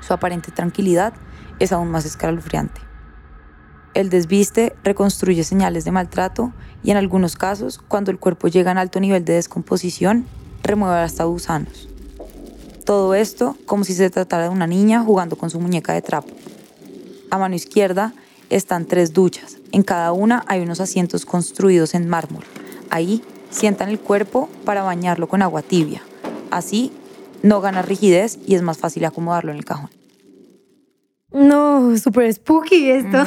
Su 0.00 0.12
aparente 0.12 0.52
tranquilidad 0.52 1.14
es 1.58 1.72
aún 1.72 1.90
más 1.90 2.04
escalofriante. 2.04 2.80
El 3.94 4.10
desviste 4.10 4.74
reconstruye 4.82 5.44
señales 5.44 5.84
de 5.84 5.92
maltrato 5.92 6.52
y 6.82 6.90
en 6.90 6.96
algunos 6.96 7.36
casos, 7.36 7.78
cuando 7.78 8.10
el 8.10 8.18
cuerpo 8.18 8.48
llega 8.48 8.72
a 8.72 8.80
alto 8.80 8.98
nivel 8.98 9.24
de 9.24 9.34
descomposición, 9.34 10.26
remueve 10.62 11.00
hasta 11.00 11.24
gusanos. 11.24 11.88
Todo 12.84 13.14
esto 13.14 13.56
como 13.66 13.84
si 13.84 13.94
se 13.94 14.10
tratara 14.10 14.44
de 14.44 14.48
una 14.48 14.66
niña 14.66 15.02
jugando 15.02 15.36
con 15.36 15.48
su 15.48 15.60
muñeca 15.60 15.92
de 15.92 16.02
trapo. 16.02 16.28
A 17.34 17.38
mano 17.38 17.56
izquierda 17.56 18.14
están 18.48 18.86
tres 18.86 19.12
duchas. 19.12 19.58
En 19.72 19.82
cada 19.82 20.12
una 20.12 20.44
hay 20.46 20.60
unos 20.60 20.78
asientos 20.78 21.26
construidos 21.26 21.94
en 21.94 22.08
mármol. 22.08 22.44
Ahí 22.90 23.24
sientan 23.50 23.88
el 23.88 23.98
cuerpo 23.98 24.48
para 24.64 24.84
bañarlo 24.84 25.26
con 25.26 25.42
agua 25.42 25.60
tibia. 25.60 26.00
Así 26.52 26.92
no 27.42 27.60
gana 27.60 27.82
rigidez 27.82 28.38
y 28.46 28.54
es 28.54 28.62
más 28.62 28.78
fácil 28.78 29.04
acomodarlo 29.04 29.50
en 29.50 29.58
el 29.58 29.64
cajón. 29.64 29.90
No, 31.32 31.98
súper 31.98 32.32
spooky 32.32 32.90
esto. 32.90 33.24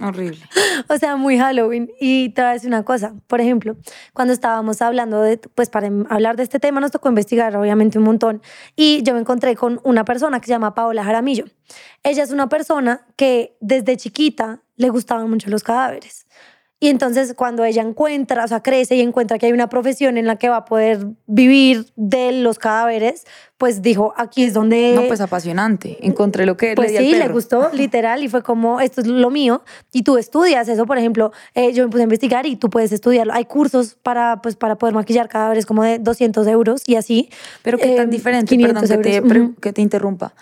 Horrible. 0.00 0.38
O 0.88 0.96
sea, 0.96 1.16
muy 1.16 1.38
Halloween. 1.38 1.90
Y 2.00 2.30
te 2.30 2.40
voy 2.40 2.50
a 2.50 2.52
decir 2.54 2.68
una 2.68 2.84
cosa. 2.84 3.14
Por 3.26 3.40
ejemplo, 3.40 3.76
cuando 4.14 4.32
estábamos 4.32 4.80
hablando 4.80 5.20
de, 5.20 5.38
pues 5.38 5.68
para 5.70 5.86
em- 5.88 6.06
hablar 6.08 6.36
de 6.36 6.44
este 6.44 6.60
tema 6.60 6.80
nos 6.80 6.92
tocó 6.92 7.08
investigar 7.08 7.56
obviamente 7.56 7.98
un 7.98 8.04
montón. 8.04 8.42
Y 8.76 9.02
yo 9.02 9.12
me 9.14 9.20
encontré 9.20 9.56
con 9.56 9.80
una 9.84 10.04
persona 10.04 10.40
que 10.40 10.46
se 10.46 10.52
llama 10.52 10.74
Paola 10.74 11.04
Jaramillo. 11.04 11.44
Ella 12.04 12.22
es 12.22 12.30
una 12.30 12.48
persona 12.48 13.06
que 13.16 13.56
desde 13.60 13.96
chiquita 13.96 14.62
le 14.76 14.88
gustaban 14.90 15.28
mucho 15.28 15.50
los 15.50 15.62
cadáveres. 15.62 16.26
Y 16.80 16.88
entonces 16.90 17.34
cuando 17.34 17.64
ella 17.64 17.82
encuentra, 17.82 18.44
o 18.44 18.48
sea, 18.48 18.62
crece 18.62 18.94
y 18.94 19.00
encuentra 19.00 19.36
que 19.38 19.46
hay 19.46 19.52
una 19.52 19.68
profesión 19.68 20.16
en 20.16 20.26
la 20.26 20.36
que 20.36 20.48
va 20.48 20.58
a 20.58 20.64
poder 20.64 21.06
vivir 21.26 21.86
de 21.96 22.30
los 22.30 22.60
cadáveres, 22.60 23.26
pues 23.56 23.82
dijo, 23.82 24.14
aquí 24.16 24.44
es 24.44 24.54
donde... 24.54 24.92
No, 24.94 25.02
pues 25.08 25.20
apasionante. 25.20 25.98
Encontré 26.06 26.46
lo 26.46 26.56
que 26.56 26.74
Pues 26.76 26.92
le 26.92 26.98
di 27.00 27.04
sí, 27.06 27.12
al 27.14 27.18
le 27.18 27.24
perro. 27.24 27.34
gustó, 27.34 27.70
literal, 27.72 28.22
y 28.22 28.28
fue 28.28 28.44
como, 28.44 28.78
esto 28.80 29.00
es 29.00 29.08
lo 29.08 29.28
mío, 29.30 29.64
y 29.92 30.02
tú 30.02 30.18
estudias 30.18 30.68
eso, 30.68 30.86
por 30.86 30.98
ejemplo, 30.98 31.32
eh, 31.54 31.72
yo 31.72 31.82
me 31.82 31.90
puse 31.90 32.02
a 32.02 32.04
investigar 32.04 32.46
y 32.46 32.54
tú 32.54 32.70
puedes 32.70 32.92
estudiarlo. 32.92 33.32
Hay 33.34 33.46
cursos 33.46 33.96
para, 34.00 34.40
pues, 34.40 34.54
para 34.54 34.76
poder 34.78 34.94
maquillar 34.94 35.28
cadáveres 35.28 35.66
como 35.66 35.82
de 35.82 35.98
200 35.98 36.46
euros 36.46 36.82
y 36.86 36.94
así. 36.94 37.28
Pero 37.62 37.78
qué 37.78 37.96
tan 37.96 38.06
Eh, 38.06 38.12
diferente, 38.12 38.50
500 38.56 38.82
perdón 38.88 39.02
que 39.02 39.10
te, 39.10 39.22
pre- 39.22 39.40
Ujú. 39.40 39.54
que 39.56 39.72
te 39.72 39.80
interrumpa, 39.82 40.32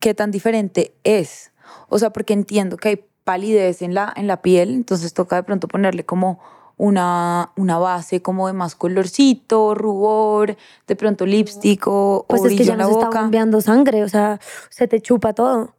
qué 0.00 0.14
tan 0.14 0.32
diferente 0.32 0.96
es. 1.04 1.52
O 1.88 2.00
sea, 2.00 2.10
porque 2.10 2.32
entiendo 2.32 2.76
que 2.76 2.88
hay 2.88 3.04
palidez 3.26 3.82
en 3.82 3.92
la, 3.92 4.12
en 4.16 4.28
la 4.28 4.40
piel, 4.40 4.70
entonces 4.70 5.12
toca 5.12 5.34
de 5.34 5.42
pronto 5.42 5.66
ponerle 5.66 6.04
como 6.06 6.38
una, 6.76 7.50
una 7.56 7.76
base 7.78 8.22
como 8.22 8.46
de 8.46 8.52
más 8.52 8.76
colorcito, 8.76 9.74
rubor, 9.74 10.56
de 10.86 10.94
pronto 10.96 11.26
lipstick 11.26 11.86
o, 11.88 12.24
Pues 12.28 12.40
o 12.42 12.46
es 12.46 12.54
que 12.56 12.64
ya 12.64 12.74
en 12.74 12.78
la 12.78 12.84
nos 12.84 12.92
está 12.92 13.06
boca. 13.06 13.22
bombeando 13.22 13.60
sangre, 13.60 14.04
o 14.04 14.08
sea, 14.08 14.38
se 14.70 14.86
te 14.86 15.00
chupa 15.02 15.32
todo. 15.32 15.74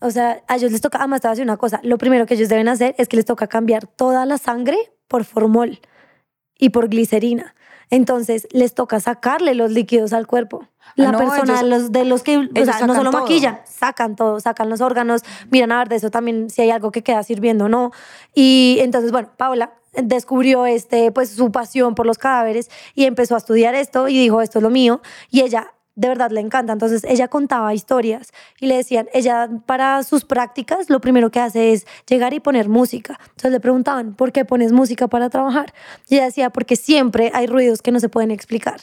O 0.00 0.10
sea, 0.10 0.42
a 0.46 0.56
ellos 0.56 0.70
les 0.72 0.82
toca, 0.82 0.98
además 0.98 1.22
te 1.22 1.28
voy 1.28 1.30
a 1.30 1.34
decir 1.36 1.44
una 1.44 1.56
cosa, 1.56 1.80
lo 1.84 1.96
primero 1.96 2.26
que 2.26 2.34
ellos 2.34 2.50
deben 2.50 2.68
hacer 2.68 2.94
es 2.98 3.08
que 3.08 3.16
les 3.16 3.24
toca 3.24 3.46
cambiar 3.46 3.86
toda 3.86 4.26
la 4.26 4.36
sangre 4.36 4.76
por 5.08 5.24
formol 5.24 5.80
y 6.58 6.68
por 6.68 6.88
glicerina. 6.88 7.54
Entonces, 7.92 8.48
les 8.52 8.72
toca 8.74 9.00
sacarle 9.00 9.54
los 9.54 9.70
líquidos 9.70 10.14
al 10.14 10.26
cuerpo. 10.26 10.66
La 10.96 11.10
Ah, 11.10 11.12
no, 11.12 11.18
persona, 11.18 11.60
ellos- 11.60 11.68
los 11.68 11.92
de 11.92 12.04
los 12.06 12.22
que, 12.22 12.38
o 12.38 12.64
sea, 12.64 12.86
no 12.86 12.94
solo 12.94 13.10
todo. 13.10 13.20
maquillan, 13.20 13.60
sacan 13.66 14.16
todo, 14.16 14.40
sacan 14.40 14.70
los 14.70 14.80
órganos, 14.80 15.22
miran 15.50 15.72
a 15.72 15.78
ver 15.78 15.88
de 15.90 15.96
eso 15.96 16.10
también 16.10 16.48
si 16.48 16.62
hay 16.62 16.70
algo 16.70 16.90
que 16.90 17.02
queda 17.02 17.22
sirviendo 17.22 17.66
o 17.66 17.68
no. 17.68 17.92
Y 18.34 18.78
entonces, 18.80 19.12
bueno, 19.12 19.28
Paula 19.36 19.74
descubrió 19.92 20.64
este, 20.64 21.12
pues, 21.12 21.28
su 21.30 21.52
pasión 21.52 21.94
por 21.94 22.06
los 22.06 22.16
cadáveres 22.16 22.70
y 22.94 23.04
empezó 23.04 23.34
a 23.34 23.38
estudiar 23.38 23.74
esto 23.74 24.08
y 24.08 24.18
dijo, 24.18 24.40
esto 24.40 24.58
es 24.58 24.62
lo 24.62 24.70
mío. 24.70 25.02
Y 25.30 25.42
ella 25.42 25.72
de 25.94 26.08
verdad 26.08 26.30
le 26.30 26.40
encanta. 26.40 26.72
Entonces 26.72 27.04
ella 27.04 27.28
contaba 27.28 27.74
historias 27.74 28.32
y 28.60 28.66
le 28.66 28.76
decían, 28.76 29.08
ella 29.12 29.48
para 29.66 30.02
sus 30.02 30.24
prácticas 30.24 30.88
lo 30.90 31.00
primero 31.00 31.30
que 31.30 31.40
hace 31.40 31.72
es 31.72 31.86
llegar 32.08 32.34
y 32.34 32.40
poner 32.40 32.68
música. 32.68 33.18
Entonces 33.22 33.52
le 33.52 33.60
preguntaban, 33.60 34.14
¿por 34.14 34.32
qué 34.32 34.44
pones 34.44 34.72
música 34.72 35.08
para 35.08 35.28
trabajar? 35.30 35.72
Y 36.08 36.16
ella 36.16 36.24
decía, 36.26 36.50
porque 36.50 36.76
siempre 36.76 37.30
hay 37.34 37.46
ruidos 37.46 37.82
que 37.82 37.92
no 37.92 38.00
se 38.00 38.08
pueden 38.08 38.30
explicar. 38.30 38.80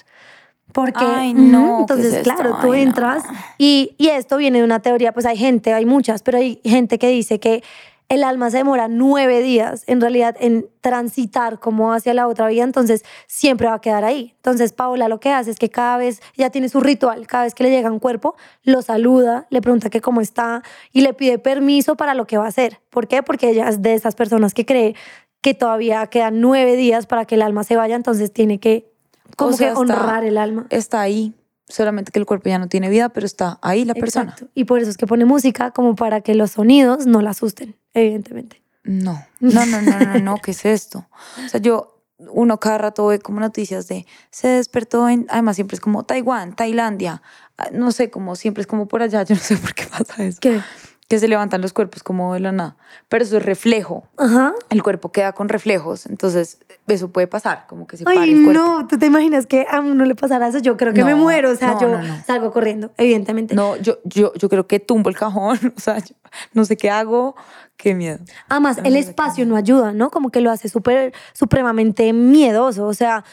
Porque, 0.71 1.03
Ay, 1.03 1.33
no, 1.33 1.77
¿qué 1.77 1.81
entonces, 1.93 2.13
es 2.13 2.23
claro, 2.23 2.57
tú 2.61 2.73
Ay, 2.73 2.83
no. 2.83 2.89
entras 2.89 3.23
y, 3.57 3.95
y 3.97 4.09
esto 4.09 4.37
viene 4.37 4.59
de 4.59 4.63
una 4.63 4.79
teoría, 4.81 5.11
pues 5.13 5.25
hay 5.25 5.35
gente, 5.35 5.73
hay 5.73 5.87
muchas, 5.87 6.21
pero 6.21 6.37
hay 6.37 6.61
gente 6.63 6.99
que 6.99 7.07
dice 7.07 7.39
que 7.39 7.63
el 8.09 8.23
alma 8.23 8.49
se 8.49 8.57
demora 8.57 8.87
nueve 8.87 9.41
días 9.41 9.83
en 9.87 10.01
realidad 10.01 10.35
en 10.39 10.67
transitar 10.81 11.59
como 11.59 11.93
hacia 11.93 12.13
la 12.13 12.27
otra 12.27 12.47
vida, 12.47 12.63
entonces 12.63 13.05
siempre 13.27 13.67
va 13.67 13.75
a 13.75 13.81
quedar 13.81 14.03
ahí. 14.03 14.33
Entonces 14.37 14.73
Paola 14.73 15.07
lo 15.07 15.19
que 15.19 15.31
hace 15.31 15.51
es 15.51 15.59
que 15.59 15.69
cada 15.69 15.97
vez 15.97 16.21
ya 16.35 16.49
tiene 16.49 16.69
su 16.69 16.79
ritual, 16.79 17.27
cada 17.27 17.43
vez 17.43 17.53
que 17.53 17.63
le 17.63 17.69
llega 17.69 17.91
un 17.91 17.99
cuerpo, 17.99 18.35
lo 18.63 18.81
saluda, 18.81 19.45
le 19.51 19.61
pregunta 19.61 19.89
que 19.89 20.01
cómo 20.01 20.21
está 20.21 20.63
y 20.91 21.01
le 21.01 21.13
pide 21.13 21.37
permiso 21.39 21.95
para 21.95 22.13
lo 22.15 22.25
que 22.25 22.37
va 22.37 22.45
a 22.45 22.49
hacer. 22.49 22.81
¿Por 22.89 23.07
qué? 23.07 23.21
Porque 23.23 23.49
ella 23.49 23.69
es 23.69 23.81
de 23.81 23.93
esas 23.93 24.15
personas 24.15 24.53
que 24.53 24.65
cree 24.65 24.95
que 25.41 25.53
todavía 25.53 26.05
quedan 26.07 26.41
nueve 26.41 26.75
días 26.75 27.05
para 27.05 27.25
que 27.25 27.35
el 27.35 27.41
alma 27.43 27.63
se 27.63 27.75
vaya, 27.75 27.95
entonces 27.95 28.33
tiene 28.33 28.59
que 28.59 28.91
como 29.37 29.51
O 29.51 29.53
sea, 29.53 29.67
que 29.67 29.71
está- 29.73 29.79
honrar 29.81 30.23
el 30.25 30.37
alma. 30.37 30.65
Está 30.71 31.01
ahí, 31.01 31.33
solamente 31.69 32.11
que 32.11 32.19
el 32.19 32.25
cuerpo 32.25 32.49
ya 32.49 32.59
no 32.59 32.67
tiene 32.67 32.89
vida, 32.89 33.09
pero 33.09 33.25
está 33.25 33.59
ahí 33.61 33.85
la 33.85 33.93
persona. 33.93 34.31
Exacto. 34.31 34.51
Y 34.55 34.65
por 34.65 34.79
eso 34.79 34.89
es 34.89 34.97
que 34.97 35.07
pone 35.07 35.23
música 35.23 35.71
como 35.71 35.95
para 35.95 36.21
que 36.21 36.35
los 36.35 36.51
sonidos 36.51 37.05
no 37.05 37.21
la 37.21 37.29
asusten, 37.29 37.75
evidentemente. 37.93 38.61
No, 38.83 39.23
no, 39.39 39.65
no, 39.65 39.81
no, 39.81 39.99
no, 39.99 40.19
no, 40.19 40.37
¿qué 40.37 40.51
es 40.51 40.65
esto? 40.65 41.07
O 41.45 41.47
sea, 41.47 41.61
yo, 41.61 42.03
uno 42.31 42.59
cada 42.59 42.77
rato 42.79 43.07
ve 43.07 43.19
como 43.19 43.39
noticias 43.39 43.87
de 43.87 44.05
se 44.29 44.49
despertó 44.49 45.07
en, 45.07 45.25
además 45.29 45.55
siempre 45.55 45.75
es 45.75 45.81
como 45.81 46.03
Taiwán, 46.03 46.55
Tailandia, 46.55 47.21
ah, 47.57 47.69
no 47.71 47.91
sé, 47.91 48.09
como 48.09 48.35
siempre 48.35 48.61
es 48.61 48.67
como 48.67 48.87
por 48.87 49.01
allá, 49.01 49.23
yo 49.23 49.35
no 49.35 49.41
sé 49.41 49.55
por 49.55 49.73
qué 49.73 49.85
pasa 49.85 50.23
eso. 50.25 50.39
¿Qué? 50.41 50.61
Que 51.09 51.19
se 51.19 51.27
levantan 51.27 51.61
los 51.61 51.73
cuerpos 51.73 52.03
como 52.03 52.33
de 52.35 52.39
la 52.39 52.53
nada. 52.53 52.77
Pero 53.09 53.25
eso 53.25 53.35
es 53.37 53.43
reflejo. 53.43 54.07
Ajá. 54.17 54.53
El 54.69 54.81
cuerpo 54.83 55.11
queda 55.11 55.33
con 55.33 55.49
reflejos, 55.49 56.05
entonces 56.05 56.59
eso 56.87 57.09
puede 57.09 57.27
pasar, 57.27 57.65
como 57.67 57.87
que 57.87 57.97
se 57.97 58.03
Ay, 58.07 58.31
el 58.31 58.43
cuerpo. 58.45 58.61
no, 58.61 58.87
¿tú 58.87 58.97
te 58.97 59.07
imaginas 59.07 59.45
que 59.45 59.65
a 59.69 59.79
uno 59.79 60.05
le 60.05 60.15
pasara 60.15 60.47
eso? 60.47 60.59
Yo 60.59 60.77
creo 60.77 60.93
que 60.93 61.01
No, 61.01 61.07
me 61.07 61.15
muero, 61.15 61.51
o 61.51 61.55
sea, 61.55 61.73
no, 61.73 61.81
yo 61.81 61.89
no, 61.89 62.23
salgo 62.25 62.51
corriendo, 62.51 62.91
evidentemente. 62.97 63.55
No, 63.55 63.75
yo, 63.77 63.99
yo, 64.03 64.33
yo 64.35 64.49
creo 64.49 64.67
que 64.67 64.79
tumbo 64.79 65.09
el 65.09 65.15
cajón, 65.15 65.59
o 65.77 65.79
sea, 65.79 65.99
yo 65.99 66.15
no 66.53 66.65
sé 66.65 66.77
qué 66.77 66.89
hago, 66.89 67.35
qué 67.77 67.95
miedo. 67.95 68.19
Además, 68.47 68.79
el 68.83 68.95
espacio 68.95 69.45
no 69.45 69.55
ayuda, 69.55 69.91
¿no? 69.91 70.11
Como 70.11 70.29
que 70.29 70.41
lo 70.41 70.51
hace 70.51 70.69
súper, 70.69 71.13
supremamente 71.33 72.13
miedoso, 72.13 72.85
o 72.85 72.93
sea, 72.93 73.23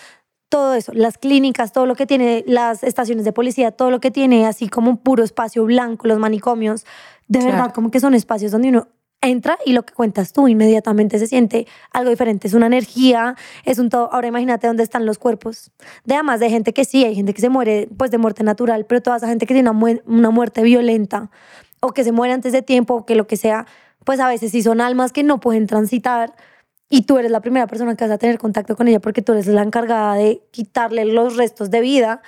todo 0.49 0.75
eso, 0.75 0.93
las 0.95 1.19
clínicas, 1.19 1.73
todo 1.73 1.87
lo 1.87 1.97
que 1.97 2.07
tiene, 2.07 2.45
las 2.47 2.85
estaciones 2.85 3.25
de 3.25 3.33
policía, 3.33 3.73
todo 3.73 3.91
lo 3.91 4.01
que 4.01 4.11
tiene 4.11 4.47
así 4.47 4.69
como 4.69 4.91
un 4.91 4.97
puro 4.97 5.25
espacio 5.25 5.65
blanco, 5.65 6.07
los 6.07 6.19
manicomios, 6.19 6.87
de 7.29 7.41
Claro. 7.41 7.57
verdad, 7.57 7.75
como 7.75 7.91
que 7.91 8.01
son 8.01 8.15
espacios 8.15 8.53
donde 8.53 8.69
uno 8.69 8.89
entra 9.23 9.59
y 9.65 9.73
lo 9.73 9.85
que 9.85 9.95
cuentas 9.95 10.33
tú 10.33 10.47
inmediatamente 10.47 11.19
se 11.19 11.27
siente 11.27 11.67
algo 11.93 12.11
diferente, 12.11 12.47
es 12.49 12.55
una 12.55 12.67
energía, 12.67 13.35
es 13.65 13.79
un 13.79 13.89
todo. 13.89 14.13
Ahora 14.13 14.29
imagínate 14.29 14.67
dónde 14.67 14.83
están 14.83 15.07
los 15.07 15.19
cuerpos. 15.19 15.71
De 16.05 16.15
además 16.15 16.39
de 16.39 16.51
gente 16.51 16.73
que 16.73 16.85
sí, 16.85 17.05
hay 17.05 17.15
gente 17.15 17.35
que 17.35 17.41
se 17.41 17.49
muere 17.49 17.89
pues 17.97 18.11
de 18.11 18.19
muerte 18.19 18.45
natural, 18.45 18.85
pero 18.87 19.01
toda 19.03 19.17
esa 19.17 19.27
gente 19.29 19.47
que 19.47 19.55
tiene 19.55 19.71
una 19.71 20.31
muerte 20.31 20.63
violenta 20.63 21.31
o 21.81 21.93
que 21.93 22.05
se 22.05 22.13
muere 22.13 22.35
antes 22.35 22.53
de 22.53 22.63
tiempo 22.63 22.95
o 22.95 23.07
que 23.07 23.15
lo 23.17 23.27
que 23.27 23.37
sea, 23.37 23.67
pues 24.05 24.21
a 24.21 24.29
veces 24.29 24.53
sí 24.53 24.63
son 24.63 24.81
almas 24.81 25.13
que 25.13 25.23
no 25.25 25.41
pueden 25.41 25.67
transitar 25.67 26.35
y 26.89 27.03
tú 27.03 27.19
eres 27.19 27.33
la 27.33 27.41
primera 27.41 27.67
persona 27.67 27.97
que 27.97 28.05
vas 28.05 28.13
a 28.13 28.19
tener 28.19 28.39
contacto 28.39 28.77
con 28.77 28.87
ella 28.87 29.01
porque 29.01 29.23
tú 29.23 29.33
eres 29.33 29.49
la 29.49 29.63
encargada 29.63 30.15
de 30.15 30.43
quitarle 30.53 31.05
los 31.05 31.37
restos 31.37 31.71
de 31.71 31.81
vida 31.81 32.23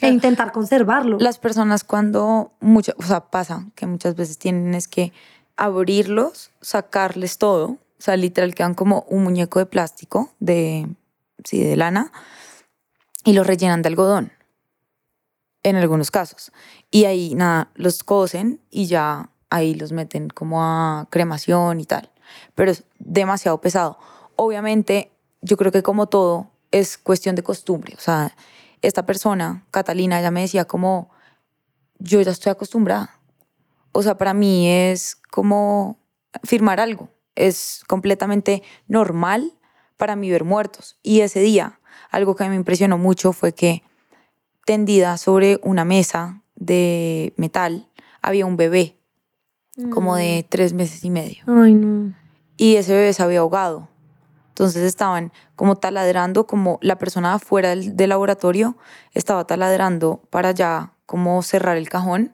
e 0.00 0.08
intentar 0.08 0.52
conservarlo. 0.52 1.18
Las 1.18 1.38
personas 1.38 1.84
cuando, 1.84 2.52
mucho, 2.60 2.92
o 2.98 3.02
sea, 3.02 3.30
pasa 3.30 3.66
que 3.74 3.86
muchas 3.86 4.16
veces 4.16 4.38
tienen 4.38 4.74
es 4.74 4.88
que 4.88 5.12
abrirlos, 5.56 6.50
sacarles 6.60 7.38
todo, 7.38 7.66
o 7.66 7.78
sea, 7.98 8.16
literal 8.16 8.54
quedan 8.54 8.74
como 8.74 9.04
un 9.08 9.22
muñeco 9.22 9.60
de 9.60 9.66
plástico, 9.66 10.30
de, 10.40 10.88
sí, 11.44 11.62
de 11.62 11.76
lana, 11.76 12.12
y 13.24 13.32
los 13.32 13.46
rellenan 13.46 13.82
de 13.82 13.88
algodón, 13.88 14.32
en 15.62 15.76
algunos 15.76 16.10
casos. 16.10 16.52
Y 16.90 17.04
ahí, 17.04 17.34
nada, 17.34 17.70
los 17.74 18.02
cosen 18.02 18.60
y 18.70 18.86
ya 18.86 19.30
ahí 19.48 19.74
los 19.74 19.92
meten 19.92 20.28
como 20.28 20.62
a 20.62 21.06
cremación 21.10 21.80
y 21.80 21.86
tal. 21.86 22.10
Pero 22.54 22.72
es 22.72 22.84
demasiado 22.98 23.60
pesado. 23.60 23.98
Obviamente, 24.36 25.12
yo 25.40 25.56
creo 25.56 25.70
que 25.72 25.82
como 25.82 26.06
todo, 26.06 26.50
es 26.70 26.98
cuestión 26.98 27.36
de 27.36 27.42
costumbre. 27.44 27.94
O 27.96 28.00
sea, 28.00 28.34
esta 28.86 29.06
persona, 29.06 29.64
Catalina, 29.70 30.20
ella 30.20 30.30
me 30.30 30.42
decía 30.42 30.64
como, 30.64 31.10
yo 31.98 32.20
ya 32.20 32.30
estoy 32.30 32.50
acostumbrada. 32.50 33.18
O 33.92 34.02
sea, 34.02 34.16
para 34.16 34.34
mí 34.34 34.68
es 34.68 35.16
como 35.30 35.98
firmar 36.42 36.80
algo. 36.80 37.08
Es 37.34 37.82
completamente 37.86 38.62
normal 38.86 39.52
para 39.96 40.16
mí 40.16 40.30
ver 40.30 40.44
muertos. 40.44 40.98
Y 41.02 41.20
ese 41.20 41.40
día, 41.40 41.80
algo 42.10 42.36
que 42.36 42.48
me 42.48 42.56
impresionó 42.56 42.98
mucho 42.98 43.32
fue 43.32 43.52
que 43.52 43.82
tendida 44.66 45.16
sobre 45.18 45.60
una 45.62 45.84
mesa 45.84 46.42
de 46.56 47.32
metal 47.36 47.88
había 48.22 48.46
un 48.46 48.56
bebé, 48.56 48.96
como 49.90 50.16
de 50.16 50.46
tres 50.48 50.72
meses 50.72 51.04
y 51.04 51.10
medio. 51.10 51.44
Ay, 51.46 51.74
no. 51.74 52.14
Y 52.56 52.76
ese 52.76 52.94
bebé 52.94 53.12
se 53.12 53.22
había 53.22 53.40
ahogado. 53.40 53.88
Entonces 54.54 54.84
estaban 54.84 55.32
como 55.56 55.74
taladrando, 55.74 56.46
como 56.46 56.78
la 56.80 56.96
persona 56.96 57.34
afuera 57.34 57.70
del, 57.70 57.96
del 57.96 58.10
laboratorio 58.10 58.76
estaba 59.12 59.44
taladrando 59.48 60.22
para 60.30 60.52
ya 60.52 60.92
como 61.06 61.42
cerrar 61.42 61.76
el 61.76 61.88
cajón 61.88 62.32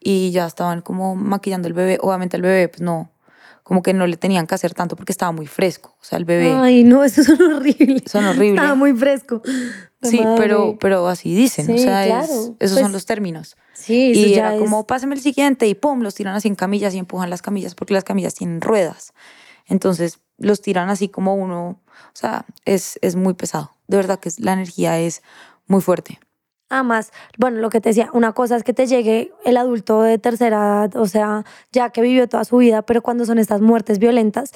y 0.00 0.30
ya 0.30 0.46
estaban 0.46 0.80
como 0.80 1.14
maquillando 1.16 1.68
el 1.68 1.74
bebé. 1.74 1.98
Obviamente 2.00 2.38
el 2.38 2.42
bebé 2.42 2.68
pues 2.68 2.80
no, 2.80 3.10
como 3.62 3.82
que 3.82 3.92
no 3.92 4.06
le 4.06 4.16
tenían 4.16 4.46
que 4.46 4.54
hacer 4.54 4.72
tanto 4.72 4.96
porque 4.96 5.12
estaba 5.12 5.32
muy 5.32 5.46
fresco. 5.46 5.94
O 6.00 6.04
sea, 6.04 6.16
el 6.18 6.24
bebé... 6.24 6.50
Ay, 6.50 6.82
no, 6.82 7.04
eso 7.04 7.22
son 7.22 7.40
horribles. 7.52 8.04
Son 8.10 8.24
horribles. 8.24 8.54
Estaba 8.62 8.74
muy 8.74 8.94
fresco. 8.96 9.42
sí, 10.02 10.20
Madre. 10.22 10.36
pero, 10.42 10.76
pero 10.80 11.08
así 11.08 11.34
dicen. 11.34 11.70
o 11.70 11.76
Sí, 11.76 11.84
sea, 11.84 12.04
es- 12.06 12.10
claro. 12.10 12.24
esos 12.32 12.56
Pues, 12.58 12.70
son 12.80 12.92
los 12.92 13.04
términos. 13.04 13.56
Sí, 13.74 14.12
eso 14.12 14.20
Y 14.20 14.30
ya 14.30 14.40
era 14.46 14.54
es- 14.54 14.60
como, 14.62 14.86
pásame 14.86 15.14
el 15.14 15.20
siguiente 15.20 15.66
y 15.66 15.74
pum, 15.74 16.00
los 16.00 16.14
tiran 16.14 16.34
así 16.36 16.48
en 16.48 16.54
camillas 16.54 16.94
y 16.94 16.98
empujan 16.98 17.28
las 17.28 17.42
camillas 17.42 17.74
porque 17.74 17.92
las 17.92 18.04
camillas 18.04 18.32
tienen 18.34 18.62
ruedas. 18.62 19.12
Entonces 19.66 20.20
los 20.38 20.60
tiran 20.60 20.88
así 20.90 21.08
como 21.08 21.34
uno, 21.34 21.80
o 21.86 22.14
sea, 22.14 22.44
es, 22.64 22.98
es 23.02 23.16
muy 23.16 23.34
pesado. 23.34 23.70
De 23.86 23.96
verdad 23.96 24.18
que 24.18 24.30
la 24.38 24.52
energía 24.52 24.98
es 24.98 25.22
muy 25.66 25.80
fuerte. 25.80 26.18
Además, 26.70 27.12
bueno, 27.38 27.58
lo 27.58 27.70
que 27.70 27.80
te 27.80 27.90
decía, 27.90 28.08
una 28.12 28.32
cosa 28.32 28.56
es 28.56 28.64
que 28.64 28.72
te 28.72 28.86
llegue 28.86 29.32
el 29.44 29.56
adulto 29.56 30.02
de 30.02 30.18
tercera 30.18 30.56
edad, 30.56 30.96
o 30.96 31.06
sea, 31.06 31.44
ya 31.72 31.90
que 31.90 32.00
vivió 32.00 32.28
toda 32.28 32.44
su 32.44 32.56
vida, 32.56 32.82
pero 32.82 33.02
cuando 33.02 33.24
son 33.26 33.38
estas 33.38 33.60
muertes 33.60 33.98
violentas, 33.98 34.52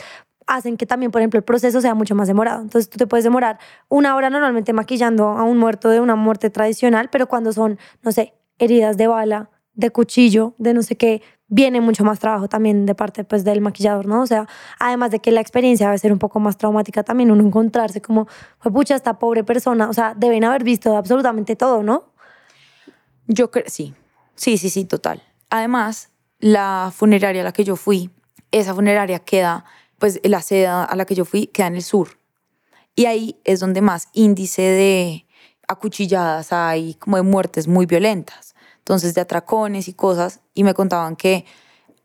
hacen 0.46 0.76
que 0.78 0.86
también, 0.86 1.12
por 1.12 1.20
ejemplo, 1.20 1.38
el 1.38 1.44
proceso 1.44 1.80
sea 1.80 1.94
mucho 1.94 2.14
más 2.14 2.26
demorado. 2.26 2.62
Entonces, 2.62 2.88
tú 2.90 2.96
te 2.96 3.06
puedes 3.06 3.24
demorar 3.24 3.58
una 3.88 4.16
hora 4.16 4.30
normalmente 4.30 4.72
maquillando 4.72 5.28
a 5.28 5.44
un 5.44 5.58
muerto 5.58 5.90
de 5.90 6.00
una 6.00 6.16
muerte 6.16 6.50
tradicional, 6.50 7.08
pero 7.10 7.28
cuando 7.28 7.52
son, 7.52 7.78
no 8.02 8.10
sé, 8.10 8.34
heridas 8.58 8.96
de 8.96 9.06
bala, 9.06 9.50
de 9.78 9.90
cuchillo, 9.90 10.54
de 10.58 10.74
no 10.74 10.82
sé 10.82 10.96
qué, 10.96 11.22
viene 11.46 11.80
mucho 11.80 12.02
más 12.02 12.18
trabajo 12.18 12.48
también 12.48 12.84
de 12.84 12.96
parte 12.96 13.22
pues 13.22 13.44
del 13.44 13.60
maquillador, 13.60 14.06
¿no? 14.06 14.22
O 14.22 14.26
sea, 14.26 14.48
además 14.80 15.12
de 15.12 15.20
que 15.20 15.30
la 15.30 15.40
experiencia 15.40 15.86
va 15.86 15.94
a 15.94 15.98
ser 15.98 16.12
un 16.12 16.18
poco 16.18 16.40
más 16.40 16.58
traumática 16.58 17.04
también 17.04 17.30
uno 17.30 17.44
encontrarse 17.44 18.02
como, 18.02 18.26
fue 18.58 18.72
pucha, 18.72 18.96
esta 18.96 19.20
pobre 19.20 19.44
persona, 19.44 19.88
o 19.88 19.92
sea, 19.92 20.14
deben 20.16 20.42
haber 20.42 20.64
visto 20.64 20.96
absolutamente 20.96 21.54
todo, 21.54 21.84
¿no? 21.84 22.12
Yo 23.28 23.52
creo, 23.52 23.66
sí, 23.68 23.94
sí, 24.34 24.58
sí, 24.58 24.68
sí, 24.68 24.84
total. 24.84 25.22
Además, 25.48 26.10
la 26.40 26.92
funeraria 26.92 27.42
a 27.42 27.44
la 27.44 27.52
que 27.52 27.62
yo 27.62 27.76
fui, 27.76 28.10
esa 28.50 28.74
funeraria 28.74 29.20
queda, 29.20 29.64
pues 30.00 30.18
la 30.24 30.42
sede 30.42 30.66
a 30.66 30.92
la 30.96 31.04
que 31.04 31.14
yo 31.14 31.24
fui 31.24 31.46
queda 31.46 31.68
en 31.68 31.76
el 31.76 31.84
sur. 31.84 32.18
Y 32.96 33.06
ahí 33.06 33.38
es 33.44 33.60
donde 33.60 33.80
más 33.80 34.08
índice 34.12 34.62
de 34.62 35.26
acuchilladas 35.68 36.52
hay, 36.52 36.94
como 36.94 37.16
de 37.16 37.22
muertes 37.22 37.68
muy 37.68 37.86
violentas. 37.86 38.56
Entonces, 38.88 39.12
de 39.12 39.20
atracones 39.20 39.86
y 39.86 39.92
cosas. 39.92 40.40
Y 40.54 40.64
me 40.64 40.72
contaban 40.72 41.14
que 41.14 41.44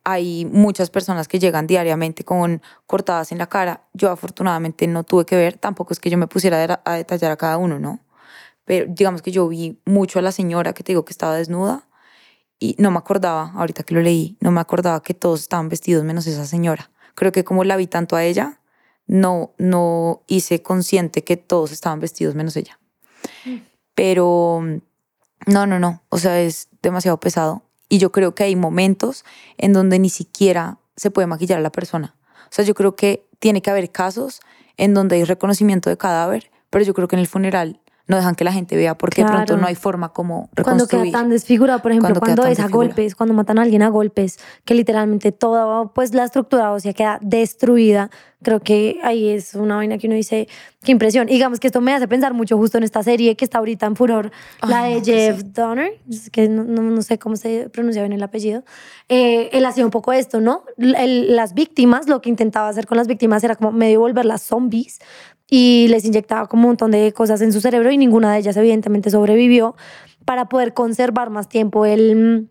hay 0.03 0.43
muchas 0.43 0.89
personas 0.89 1.29
que 1.29 1.39
llegan 1.39 1.65
diariamente 1.65 2.25
con 2.25 2.61
cortadas 2.87 3.31
en 3.31 3.37
la 3.37 3.47
cara. 3.47 3.85
Yo 3.93 4.11
afortunadamente 4.11 4.85
no 4.87 5.05
tuve 5.05 5.25
que 5.25 5.37
ver, 5.37 5.57
tampoco 5.57 5.93
es 5.93 6.01
que 6.01 6.09
yo 6.09 6.17
me 6.17 6.27
pusiera 6.27 6.81
a 6.83 6.93
detallar 6.95 7.31
a 7.31 7.37
cada 7.37 7.57
uno, 7.57 7.79
¿no? 7.79 8.01
Pero 8.65 8.85
digamos 8.89 9.21
que 9.21 9.31
yo 9.31 9.47
vi 9.47 9.79
mucho 9.85 10.19
a 10.19 10.21
la 10.21 10.33
señora 10.33 10.73
que 10.73 10.83
te 10.83 10.91
digo 10.91 11.05
que 11.05 11.13
estaba 11.13 11.37
desnuda 11.37 11.87
y 12.59 12.75
no 12.79 12.91
me 12.91 12.97
acordaba, 12.97 13.53
ahorita 13.55 13.83
que 13.83 13.93
lo 13.93 14.01
leí, 14.01 14.35
no 14.41 14.51
me 14.51 14.59
acordaba 14.59 15.01
que 15.01 15.13
todos 15.13 15.39
estaban 15.39 15.69
vestidos 15.69 16.03
menos 16.03 16.27
esa 16.27 16.45
señora. 16.45 16.91
Creo 17.15 17.31
que 17.31 17.45
como 17.45 17.63
la 17.63 17.77
vi 17.77 17.87
tanto 17.87 18.17
a 18.17 18.25
ella, 18.25 18.59
no, 19.07 19.53
no 19.57 20.23
hice 20.27 20.61
consciente 20.61 21.23
que 21.23 21.37
todos 21.37 21.71
estaban 21.71 22.01
vestidos 22.01 22.35
menos 22.35 22.57
ella. 22.57 22.77
Mm. 23.45 23.55
Pero 23.95 24.61
no, 25.45 25.67
no, 25.67 25.79
no, 25.79 26.01
o 26.09 26.17
sea, 26.17 26.39
es 26.39 26.69
demasiado 26.83 27.19
pesado. 27.19 27.63
Y 27.89 27.97
yo 27.97 28.11
creo 28.11 28.35
que 28.35 28.43
hay 28.43 28.55
momentos 28.55 29.25
en 29.57 29.73
donde 29.73 29.97
ni 29.97 30.09
siquiera 30.09 30.77
se 30.95 31.09
puede 31.09 31.25
maquillar 31.27 31.57
a 31.57 31.61
la 31.61 31.71
persona. 31.71 32.15
O 32.43 32.51
sea, 32.51 32.63
yo 32.63 32.75
creo 32.75 32.95
que 32.95 33.25
tiene 33.39 33.61
que 33.63 33.71
haber 33.71 33.91
casos 33.91 34.41
en 34.77 34.93
donde 34.93 35.15
hay 35.15 35.23
reconocimiento 35.23 35.89
de 35.89 35.97
cadáver, 35.97 36.51
pero 36.69 36.85
yo 36.85 36.93
creo 36.93 37.07
que 37.07 37.15
en 37.15 37.21
el 37.21 37.27
funeral 37.27 37.79
no 38.05 38.17
dejan 38.17 38.35
que 38.35 38.43
la 38.43 38.51
gente 38.51 38.75
vea 38.75 38.97
porque 38.97 39.23
de 39.23 39.29
pronto 39.29 39.55
no 39.57 39.65
hay 39.65 39.75
forma 39.75 40.09
como 40.09 40.49
reconstruir. 40.53 40.89
Cuando 40.89 41.11
queda 41.11 41.19
tan 41.19 41.29
desfigurado, 41.29 41.81
por 41.81 41.91
ejemplo, 41.91 42.19
cuando, 42.19 42.45
es 42.45 42.59
a 42.59 42.67
golpes, 42.67 43.15
cuando 43.15 43.33
matan 43.33 43.59
a 43.59 43.61
alguien 43.61 43.81
a 43.81 43.89
golpes, 43.89 44.39
que 44.65 44.73
literalmente 44.73 45.31
toda 45.31 45.87
pues 45.93 46.13
la 46.13 46.25
estructura 46.25 46.71
o 46.73 46.79
sea 46.79 46.93
queda 46.93 47.17
destruida, 47.21 48.09
creo 48.41 48.59
que 48.59 48.99
ahí 49.03 49.29
es 49.29 49.55
una 49.55 49.77
vaina 49.77 49.97
que 49.97 50.07
uno 50.07 50.17
dice, 50.17 50.49
qué 50.83 50.91
impresión. 50.91 51.27
digamos 51.27 51.59
que 51.59 51.67
esto 51.67 51.81
me 51.81 51.93
hace 51.93 52.07
pensar 52.07 52.33
mucho 52.33 52.57
justo 52.57 52.77
en 52.77 52.83
esta 52.83 53.01
serie 53.03 53.35
que 53.35 53.45
está 53.45 53.59
ahorita 53.59 53.85
en 53.85 53.95
furor, 53.95 54.31
la 54.67 54.83
de 54.83 55.01
Jeff 55.01 55.43
Donner, 55.45 55.99
que 56.31 56.49
no, 56.49 56.63
no, 56.63 57.01
sé 57.01 57.17
cómo 57.17 57.35
se 57.35 57.69
pronuncia 57.69 58.01
bien 58.01 58.13
el 58.13 58.23
apellido. 58.23 58.63
Eh, 59.09 59.49
él 59.53 59.65
hacía 59.65 59.85
un 59.85 59.91
poco 59.91 60.13
esto, 60.13 60.41
¿no? 60.41 60.63
las 60.77 61.53
víctimas, 61.53 62.07
lo 62.07 62.21
que 62.21 62.29
intentaba 62.29 62.69
hacer 62.69 62.85
con 62.85 62.97
las 62.97 63.07
víctimas 63.07 63.43
era 63.43 63.55
como 63.55 63.71
medio 63.71 63.99
volverlas 63.99 64.41
zombies, 64.41 64.99
y 65.49 65.87
les 65.89 66.05
inyectaba 66.05 66.47
como 66.47 66.63
un 66.63 66.69
montón 66.69 66.91
de 66.91 67.13
cosas 67.13 67.41
en 67.41 67.53
su 67.53 67.61
cerebro 67.61 67.91
y 67.91 67.97
ninguna 67.97 68.33
de 68.33 68.39
ellas 68.39 68.57
evidentemente 68.57 69.11
sobrevivió 69.11 69.75
para 70.25 70.49
poder 70.49 70.73
conservar 70.73 71.29
más 71.29 71.47
tiempo 71.49 71.85
el, 71.85 72.49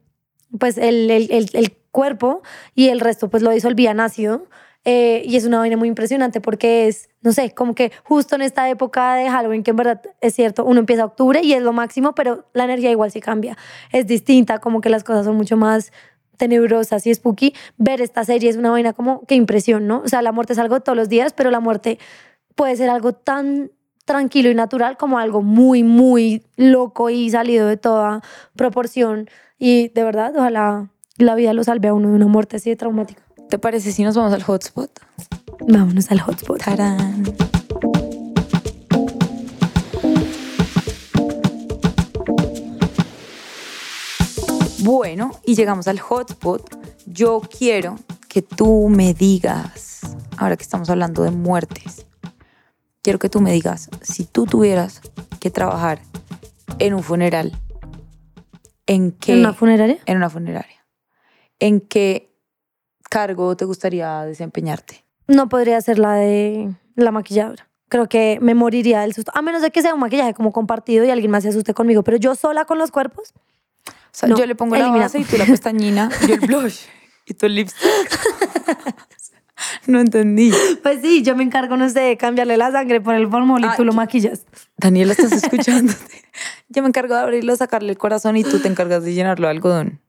pues 0.59 0.79
el, 0.79 1.11
el, 1.11 1.51
el, 1.53 1.77
cuerpo 1.91 2.43
y 2.75 2.89
el 2.89 3.01
resto 3.01 3.29
pues 3.29 3.43
lo 3.43 3.51
disolvía 3.51 3.91
en 3.91 4.01
ácido. 4.01 4.47
Eh, 4.85 5.23
y 5.25 5.37
es 5.37 5.45
una 5.45 5.59
vaina 5.59 5.77
muy 5.77 5.89
impresionante 5.89 6.41
porque 6.41 6.89
es, 6.89 7.09
no 7.21 7.33
sé, 7.33 7.55
como 7.55 7.75
que 7.75 7.93
justo 8.03 8.35
en 8.35 8.43
esta 8.43 8.69
época 8.69 9.15
de 9.15 9.31
Halloween, 9.31 9.63
que 9.63 9.71
en 9.71 9.77
verdad 9.77 10.03
es 10.21 10.35
cierto, 10.35 10.65
uno 10.65 10.81
empieza 10.81 11.05
octubre 11.05 11.41
y 11.43 11.53
es 11.53 11.63
lo 11.63 11.73
máximo, 11.73 12.15
pero 12.15 12.47
la 12.53 12.65
energía 12.65 12.91
igual 12.91 13.13
sí 13.13 13.21
cambia. 13.21 13.57
Es 13.93 14.07
distinta, 14.07 14.59
como 14.59 14.81
que 14.81 14.89
las 14.89 15.05
cosas 15.05 15.25
son 15.25 15.37
mucho 15.37 15.57
más 15.57 15.93
tenebrosas 16.37 17.07
y 17.07 17.15
spooky. 17.15 17.55
Ver 17.77 18.01
esta 18.01 18.25
serie 18.25 18.51
es 18.51 18.57
una 18.57 18.71
vaina 18.71 18.93
como 18.93 19.25
que 19.27 19.37
impresión, 19.37 19.87
¿no? 19.87 20.03
O 20.05 20.09
sea, 20.09 20.23
la 20.23 20.33
muerte 20.33 20.55
es 20.55 20.59
algo 20.59 20.81
todos 20.81 20.97
los 20.97 21.09
días, 21.09 21.33
pero 21.33 21.51
la 21.53 21.61
muerte 21.61 21.99
puede 22.57 22.77
ser 22.77 22.91
algo 22.91 23.13
tan 23.13 23.71
tranquilo 24.05 24.51
y 24.51 24.55
natural 24.55 24.97
como 24.97 25.19
algo 25.21 25.43
muy, 25.43 25.85
muy 25.85 26.43
loco 26.57 27.11
y 27.11 27.31
salido 27.31 27.69
de 27.69 27.77
toda 27.77 28.23
proporción. 28.57 29.29
Y 29.59 29.89
de 29.91 30.03
verdad, 30.03 30.35
ojalá 30.37 30.91
la 31.19 31.35
vida 31.37 31.53
lo 31.53 31.63
salve 31.63 31.89
a 31.89 31.95
uno 31.95 32.09
de 32.09 32.15
una 32.15 32.27
muerte 32.27 32.57
así 32.57 32.71
de 32.71 32.77
traumática. 32.77 33.23
¿Te 33.53 33.59
parece 33.59 33.93
si 33.93 34.03
nos 34.03 34.17
vamos 34.17 34.33
al 34.33 34.43
hotspot? 34.43 34.91
Vámonos 35.69 36.11
al 36.11 36.21
hotspot. 36.21 36.59
¡Tarán! 36.65 37.23
Bueno, 44.79 45.33
y 45.45 45.55
llegamos 45.55 45.87
al 45.87 46.01
hotspot. 46.01 46.79
Yo 47.05 47.43
quiero 47.43 47.97
que 48.27 48.41
tú 48.41 48.89
me 48.89 49.13
digas, 49.13 50.01
ahora 50.39 50.57
que 50.57 50.63
estamos 50.63 50.89
hablando 50.89 51.23
de 51.23 51.31
muertes, 51.31 52.07
quiero 53.03 53.19
que 53.19 53.29
tú 53.29 53.43
me 53.43 53.53
digas, 53.53 53.91
si 54.01 54.25
tú 54.25 54.47
tuvieras 54.47 55.03
que 55.41 55.51
trabajar 55.51 56.01
en 56.79 56.95
un 56.95 57.03
funeral, 57.03 57.53
¿en 58.87 59.13
qué? 59.13 59.35
¿En 59.35 59.41
una 59.41 59.53
funeraria? 59.53 59.99
En 60.07 60.17
una 60.17 60.31
funeraria. 60.31 60.87
¿En 61.59 61.83
qué 61.83 62.32
cargo 63.13 63.55
te 63.57 63.67
gustaría 63.67 64.23
desempeñarte? 64.23 65.05
No 65.27 65.51
podría 65.51 65.79
ser 65.83 65.99
la 65.99 66.15
de 66.15 66.73
la 66.97 67.11
maquilladora. 67.11 67.69
Creo 67.91 68.09
que 68.09 68.39
me 68.41 68.55
moriría 68.55 69.03
del 69.03 69.13
susto. 69.13 69.31
A 69.35 69.43
menos 69.43 69.61
de 69.61 69.71
que 69.71 69.83
sea 69.83 69.93
un 69.93 70.01
maquillaje 70.01 70.33
como 70.33 70.51
compartido 70.51 71.05
y 71.05 71.11
alguien 71.11 71.31
más 71.31 71.43
se 71.43 71.51
asuste 71.51 71.75
conmigo. 71.75 72.03
Pero 72.03 72.17
yo 72.17 72.35
sola 72.35 72.65
con 72.65 72.79
los 72.79 72.91
cuerpos. 72.91 73.35
O 73.87 73.93
sea, 74.13 74.31
yo 74.31 74.47
le 74.47 74.55
pongo 74.55 74.77
la 74.77 74.89
base 74.89 75.19
y 75.19 75.25
tú 75.25 75.37
la 75.37 75.45
pestañina, 75.45 76.11
yo 76.27 76.35
el 76.35 76.41
blush 76.41 76.81
y 77.27 77.35
tú 77.35 77.47
el 77.47 77.55
lipstick. 77.55 78.21
No 79.87 80.01
entendí. 80.01 80.53
Pues 80.83 81.01
sí, 81.03 81.23
yo 81.23 81.37
me 81.37 81.45
encargo, 81.45 81.77
no 81.77 81.89
sé, 81.89 82.01
de 82.01 82.17
cambiarle 82.17 82.57
la 82.57 82.73
sangre, 82.73 83.01
por 83.01 83.15
el 83.15 83.29
formol 83.29 83.63
y 83.63 83.67
ah, 83.67 83.75
tú 83.77 83.85
lo 83.85 83.93
maquillas. 83.93 84.45
Daniela, 84.77 85.13
estás 85.13 85.33
escuchando. 85.33 85.93
yo 86.69 86.83
me 86.83 86.89
encargo 86.89 87.15
de 87.15 87.21
abrirlo, 87.21 87.55
sacarle 87.57 87.91
el 87.91 87.99
corazón 87.99 88.37
y 88.37 88.45
tú 88.45 88.59
te 88.59 88.69
encargas 88.69 89.05
de 89.05 89.15
llenarlo 89.15 89.47
de 89.47 89.51
algodón. 89.53 90.01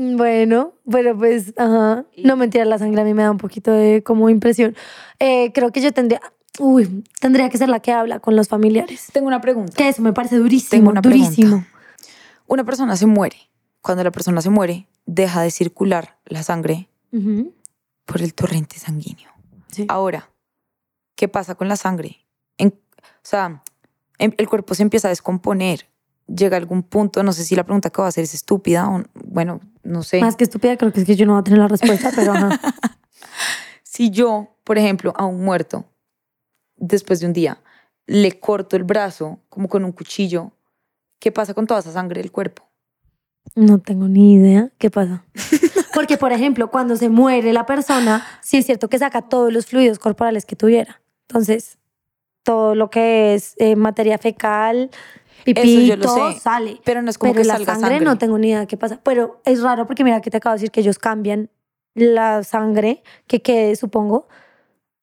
Bueno, 0.00 0.74
pero 0.88 1.18
pues, 1.18 1.52
ajá. 1.56 2.04
No 2.22 2.36
mentira, 2.36 2.64
la 2.64 2.78
sangre 2.78 3.00
a 3.00 3.04
mí 3.04 3.14
me 3.14 3.24
da 3.24 3.32
un 3.32 3.38
poquito 3.38 3.72
de 3.72 4.04
como 4.04 4.30
impresión. 4.30 4.76
Eh, 5.18 5.50
creo 5.52 5.72
que 5.72 5.80
yo 5.80 5.92
tendría, 5.92 6.20
uy, 6.60 7.02
tendría 7.18 7.48
que 7.48 7.58
ser 7.58 7.68
la 7.68 7.80
que 7.80 7.90
habla 7.90 8.20
con 8.20 8.36
los 8.36 8.46
familiares. 8.46 9.08
Tengo 9.12 9.26
una 9.26 9.40
pregunta. 9.40 9.72
Que 9.76 9.88
eso 9.88 10.00
me 10.00 10.12
parece 10.12 10.36
durísimo, 10.36 10.70
Tengo 10.70 10.90
una 10.90 11.00
durísimo. 11.00 11.66
Una 12.46 12.62
persona 12.62 12.94
se 12.94 13.06
muere. 13.06 13.38
Cuando 13.80 14.04
la 14.04 14.12
persona 14.12 14.40
se 14.40 14.50
muere, 14.50 14.86
deja 15.04 15.42
de 15.42 15.50
circular 15.50 16.16
la 16.26 16.44
sangre 16.44 16.88
por 18.04 18.22
el 18.22 18.34
torrente 18.34 18.78
sanguíneo. 18.78 19.30
Ahora, 19.88 20.30
¿qué 21.16 21.26
pasa 21.26 21.56
con 21.56 21.66
la 21.66 21.76
sangre? 21.76 22.24
o 22.60 22.70
sea, 23.22 23.64
em, 24.18 24.32
el 24.38 24.48
cuerpo 24.48 24.74
se 24.74 24.82
empieza 24.84 25.08
a 25.08 25.10
descomponer. 25.10 25.88
Llega 26.28 26.56
algún 26.56 26.82
punto, 26.82 27.22
no 27.22 27.32
sé 27.32 27.42
si 27.44 27.56
la 27.56 27.64
pregunta 27.64 27.90
que 27.90 28.00
va 28.00 28.06
a 28.06 28.08
hacer 28.10 28.24
es 28.24 28.34
estúpida 28.34 28.88
o, 28.88 29.02
bueno, 29.14 29.60
no 29.82 30.02
sé. 30.02 30.20
Más 30.20 30.36
que 30.36 30.44
estúpida, 30.44 30.76
creo 30.76 30.92
que 30.92 31.00
es 31.00 31.06
que 31.06 31.16
yo 31.16 31.26
no 31.26 31.32
voy 31.32 31.40
a 31.40 31.44
tener 31.44 31.58
la 31.58 31.68
respuesta, 31.68 32.12
pero 32.14 32.34
si 33.82 34.10
yo, 34.10 34.56
por 34.64 34.76
ejemplo, 34.78 35.14
a 35.16 35.24
un 35.24 35.42
muerto, 35.42 35.86
después 36.76 37.20
de 37.20 37.26
un 37.26 37.32
día, 37.32 37.62
le 38.06 38.38
corto 38.38 38.76
el 38.76 38.84
brazo 38.84 39.40
como 39.48 39.68
con 39.68 39.84
un 39.84 39.92
cuchillo, 39.92 40.52
¿qué 41.18 41.32
pasa 41.32 41.54
con 41.54 41.66
toda 41.66 41.80
esa 41.80 41.92
sangre 41.92 42.20
del 42.20 42.30
cuerpo? 42.30 42.68
No 43.54 43.78
tengo 43.78 44.08
ni 44.08 44.34
idea. 44.34 44.70
¿Qué 44.78 44.90
pasa? 44.90 45.24
Porque, 45.94 46.16
por 46.16 46.32
ejemplo, 46.32 46.70
cuando 46.70 46.96
se 46.96 47.08
muere 47.08 47.52
la 47.52 47.66
persona, 47.66 48.24
sí 48.42 48.58
es 48.58 48.66
cierto 48.66 48.88
que 48.88 48.98
saca 48.98 49.22
todos 49.22 49.52
los 49.52 49.66
fluidos 49.66 49.98
corporales 49.98 50.44
que 50.44 50.54
tuviera. 50.54 51.00
Entonces, 51.28 51.78
todo 52.42 52.74
lo 52.74 52.88
que 52.88 53.34
es 53.34 53.54
eh, 53.58 53.76
materia 53.76 54.16
fecal, 54.18 54.90
pipí, 55.44 55.92
todo 56.00 56.32
sale. 56.32 56.80
Pero 56.84 57.02
no 57.02 57.10
es 57.10 57.18
como 57.18 57.34
que 57.34 57.44
la 57.44 57.54
salga 57.54 57.76
sangre, 57.76 58.00
no 58.00 58.18
tengo 58.18 58.38
ni 58.38 58.48
idea 58.48 58.66
qué 58.66 58.76
pasa. 58.76 59.00
Pero 59.02 59.40
es 59.44 59.62
raro 59.62 59.86
porque 59.86 60.04
mira 60.04 60.20
que 60.20 60.30
te 60.30 60.38
acabo 60.38 60.54
de 60.54 60.58
decir 60.58 60.70
que 60.70 60.80
ellos 60.80 60.98
cambian 60.98 61.50
la 61.94 62.42
sangre 62.44 63.02
que 63.26 63.42
quede, 63.42 63.76
supongo, 63.76 64.28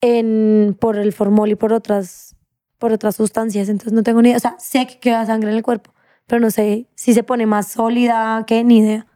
en, 0.00 0.76
por 0.80 0.96
el 0.96 1.12
formol 1.12 1.50
y 1.50 1.54
por 1.54 1.72
otras, 1.72 2.36
por 2.78 2.92
otras 2.92 3.16
sustancias. 3.16 3.68
Entonces 3.68 3.92
no 3.92 4.02
tengo 4.02 4.22
ni 4.22 4.30
idea. 4.30 4.36
O 4.38 4.40
sea, 4.40 4.56
sé 4.58 4.86
que 4.86 4.98
queda 4.98 5.26
sangre 5.26 5.50
en 5.50 5.56
el 5.56 5.62
cuerpo, 5.62 5.92
pero 6.26 6.40
no 6.40 6.50
sé 6.50 6.88
si 6.94 7.14
se 7.14 7.22
pone 7.22 7.46
más 7.46 7.68
sólida, 7.68 8.44
qué, 8.46 8.64
ni 8.64 8.78
idea. 8.78 9.06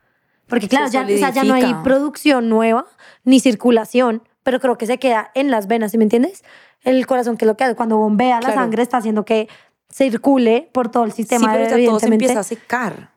Porque 0.46 0.68
claro, 0.68 0.88
ya, 0.90 1.06
ya 1.06 1.44
no 1.44 1.54
hay 1.54 1.74
producción 1.84 2.48
nueva 2.48 2.86
ni 3.24 3.38
circulación, 3.38 4.22
pero 4.42 4.58
creo 4.58 4.76
que 4.76 4.86
se 4.86 4.98
queda 4.98 5.30
en 5.34 5.50
las 5.50 5.68
venas, 5.68 5.92
¿sí 5.92 5.98
me 5.98 6.04
entiendes? 6.04 6.42
El 6.82 7.06
corazón 7.06 7.36
que 7.36 7.44
es 7.44 7.46
lo 7.46 7.56
que 7.56 7.64
hace 7.64 7.76
cuando 7.76 7.98
bombea 7.98 8.40
la 8.40 8.52
sangre 8.52 8.82
está 8.82 8.96
haciendo 8.96 9.24
que 9.24 9.48
circule 9.92 10.68
por 10.72 10.90
todo 10.90 11.04
el 11.04 11.12
sistema. 11.12 11.52
Sí, 11.52 11.58
pero 11.64 11.78
ya 11.78 11.86
todo 11.88 12.00
se 12.00 12.06
empieza 12.06 12.40
a 12.40 12.44
secar. 12.44 13.10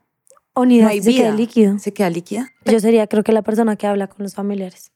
O 0.54 0.66
ni 0.66 0.80
no 0.80 0.88
hay 0.88 1.02
se 1.02 1.14
queda 1.14 1.32
líquido. 1.32 1.80
¿Se 1.80 1.94
queda 1.94 2.10
líquida? 2.10 2.52
Yo 2.66 2.80
sería 2.80 3.08
creo 3.08 3.24
que 3.24 3.32
la 3.32 3.42
persona 3.42 3.76
que 3.76 3.88
habla 3.88 4.08
con 4.08 4.24
los 4.24 4.36
familiares. 4.36 4.92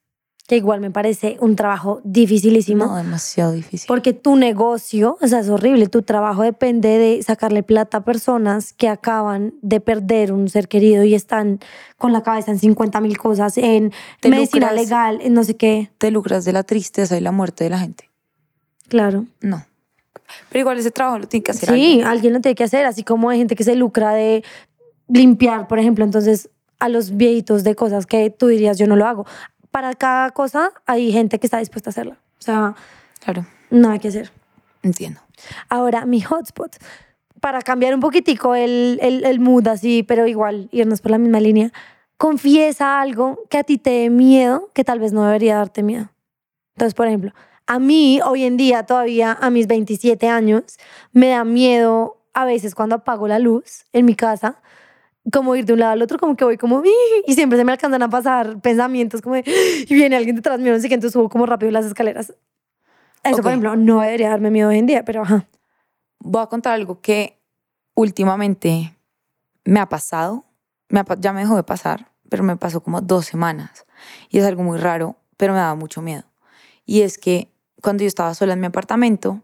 que 0.47 0.55
igual 0.55 0.79
me 0.79 0.91
parece 0.91 1.35
un 1.41 1.55
trabajo 1.57 1.99
dificilísimo. 2.05 2.85
No, 2.85 2.95
demasiado 2.95 3.51
difícil. 3.51 3.85
Porque 3.87 4.13
tu 4.13 4.37
negocio, 4.37 5.17
o 5.19 5.27
sea, 5.27 5.39
es 5.39 5.49
horrible, 5.49 5.87
tu 5.87 6.03
trabajo 6.03 6.41
depende 6.43 6.97
de 6.97 7.21
sacarle 7.21 7.63
plata 7.63 7.97
a 7.97 8.05
personas 8.05 8.71
que 8.71 8.87
acaban 8.87 9.55
de 9.61 9.81
perder 9.81 10.31
un 10.31 10.47
ser 10.47 10.69
querido 10.69 11.03
y 11.03 11.15
están 11.15 11.59
con 11.97 12.13
la 12.13 12.23
cabeza 12.23 12.51
en 12.51 12.59
50 12.59 13.01
mil 13.01 13.17
cosas, 13.17 13.57
en 13.57 13.91
Te 14.21 14.29
medicina 14.29 14.67
lucras. 14.67 14.85
legal, 14.85 15.19
en 15.21 15.33
no 15.33 15.43
sé 15.43 15.57
qué. 15.57 15.89
Te 15.97 16.11
lucras 16.11 16.45
de 16.45 16.53
la 16.53 16.63
tristeza 16.63 17.17
y 17.17 17.21
la 17.21 17.33
muerte 17.33 17.65
de 17.65 17.69
la 17.71 17.79
gente. 17.79 18.09
Claro. 18.87 19.25
No. 19.41 19.65
Pero 20.49 20.59
igual 20.61 20.77
ese 20.77 20.91
trabajo 20.91 21.19
lo 21.19 21.27
tiene 21.27 21.43
que 21.43 21.51
hacer 21.51 21.69
Sí, 21.69 21.73
alguien. 21.91 22.07
alguien 22.07 22.33
lo 22.33 22.41
tiene 22.41 22.55
que 22.55 22.63
hacer, 22.63 22.85
así 22.85 23.03
como 23.03 23.29
hay 23.29 23.37
gente 23.39 23.55
que 23.55 23.63
se 23.63 23.75
lucra 23.75 24.13
de 24.13 24.43
limpiar, 25.07 25.67
por 25.67 25.79
ejemplo, 25.79 26.03
entonces 26.03 26.49
a 26.79 26.89
los 26.89 27.15
viejitos 27.17 27.63
de 27.63 27.75
cosas 27.75 28.05
que 28.05 28.29
tú 28.29 28.47
dirías 28.47 28.77
yo 28.77 28.87
no 28.87 28.95
lo 28.95 29.05
hago. 29.05 29.25
Para 29.71 29.93
cada 29.95 30.31
cosa 30.31 30.71
hay 30.85 31.11
gente 31.11 31.39
que 31.39 31.47
está 31.47 31.59
dispuesta 31.59 31.89
a 31.89 31.91
hacerla. 31.91 32.17
O 32.39 32.41
sea, 32.41 32.75
Claro, 33.23 33.45
nada 33.69 33.97
que 33.99 34.09
hacer. 34.09 34.31
entiendo. 34.83 35.19
Ahora, 35.69 36.05
mi 36.05 36.21
hotspot. 36.21 36.75
Para 37.39 37.61
cambiar 37.61 37.93
un 37.93 37.99
poquitico 37.99 38.55
el, 38.55 38.97
el, 39.01 39.23
el 39.23 39.39
mood 39.39 39.67
así, 39.67 40.01
pero 40.03 40.25
igual 40.27 40.69
irnos 40.71 41.01
por 41.01 41.11
la 41.11 41.19
misma 41.19 41.39
línea. 41.39 41.71
Confiesa 42.17 42.99
algo 42.99 43.43
que 43.49 43.59
a 43.59 43.63
ti 43.63 43.77
te 43.77 43.91
dé 43.91 44.09
miedo, 44.09 44.71
que 44.73 44.83
tal 44.83 44.99
vez 44.99 45.13
no 45.13 45.23
debería 45.23 45.57
darte 45.57 45.83
miedo. 45.83 46.09
Entonces, 46.75 46.95
por 46.95 47.05
ejemplo, 47.07 47.31
a 47.67 47.79
mí 47.79 48.19
hoy 48.25 48.43
en 48.43 48.57
día, 48.57 48.83
todavía 48.83 49.37
a 49.39 49.49
mis 49.49 49.67
27 49.67 50.27
años, 50.27 50.63
me 51.11 51.29
da 51.29 51.43
miedo 51.43 52.17
a 52.33 52.45
veces 52.45 52.73
cuando 52.75 52.95
apago 52.95 53.27
la 53.27 53.39
luz 53.39 53.85
en 53.93 54.05
mi 54.05 54.15
casa, 54.15 54.61
como 55.31 55.55
ir 55.55 55.65
de 55.65 55.73
un 55.73 55.79
lado 55.79 55.91
al 55.91 56.01
otro, 56.01 56.17
como 56.17 56.35
que 56.37 56.45
voy 56.45 56.57
como, 56.57 56.81
y 57.25 57.33
siempre 57.33 57.57
se 57.57 57.65
me 57.65 57.73
alcanzan 57.73 58.01
a 58.01 58.09
pasar 58.09 58.61
pensamientos 58.61 59.21
como, 59.21 59.35
de, 59.35 59.43
y 59.87 59.93
viene 59.93 60.15
alguien 60.15 60.37
detrás 60.37 60.59
mío, 60.59 60.71
no 60.71 60.79
sé 60.79 60.87
qué, 60.87 60.95
entonces 60.95 61.13
subo 61.13 61.29
como 61.29 61.45
rápido 61.45 61.71
las 61.71 61.85
escaleras. 61.85 62.33
Eso, 63.23 63.41
por 63.41 63.47
ejemplo, 63.47 63.75
no 63.75 63.99
debería 64.01 64.29
darme 64.29 64.51
miedo 64.51 64.69
hoy 64.69 64.77
en 64.77 64.85
día, 64.85 65.03
pero 65.03 65.23
ajá. 65.23 65.47
Voy 66.19 66.41
a 66.41 66.47
contar 66.47 66.73
algo 66.73 67.01
que 67.01 67.37
últimamente 67.93 68.95
me 69.65 69.79
ha 69.79 69.89
pasado. 69.89 70.45
Me 70.89 71.01
ha 71.01 71.05
ya 71.19 71.33
me 71.33 71.41
dejó 71.41 71.55
de 71.57 71.63
pasar, 71.63 72.11
pero 72.29 72.43
me 72.43 72.55
pasó 72.55 72.81
como 72.81 73.01
dos 73.01 73.25
semanas. 73.25 73.85
Y 74.29 74.37
es 74.39 74.45
algo 74.45 74.63
muy 74.63 74.77
raro, 74.77 75.17
pero 75.35 75.53
me 75.53 75.59
daba 75.59 75.75
mucho 75.75 76.01
miedo. 76.01 76.23
Y 76.85 77.01
es 77.01 77.17
que 77.17 77.51
cuando 77.81 78.03
yo 78.03 78.07
estaba 78.07 78.33
sola 78.33 78.53
en 78.53 78.59
mi 78.59 78.67
apartamento, 78.67 79.41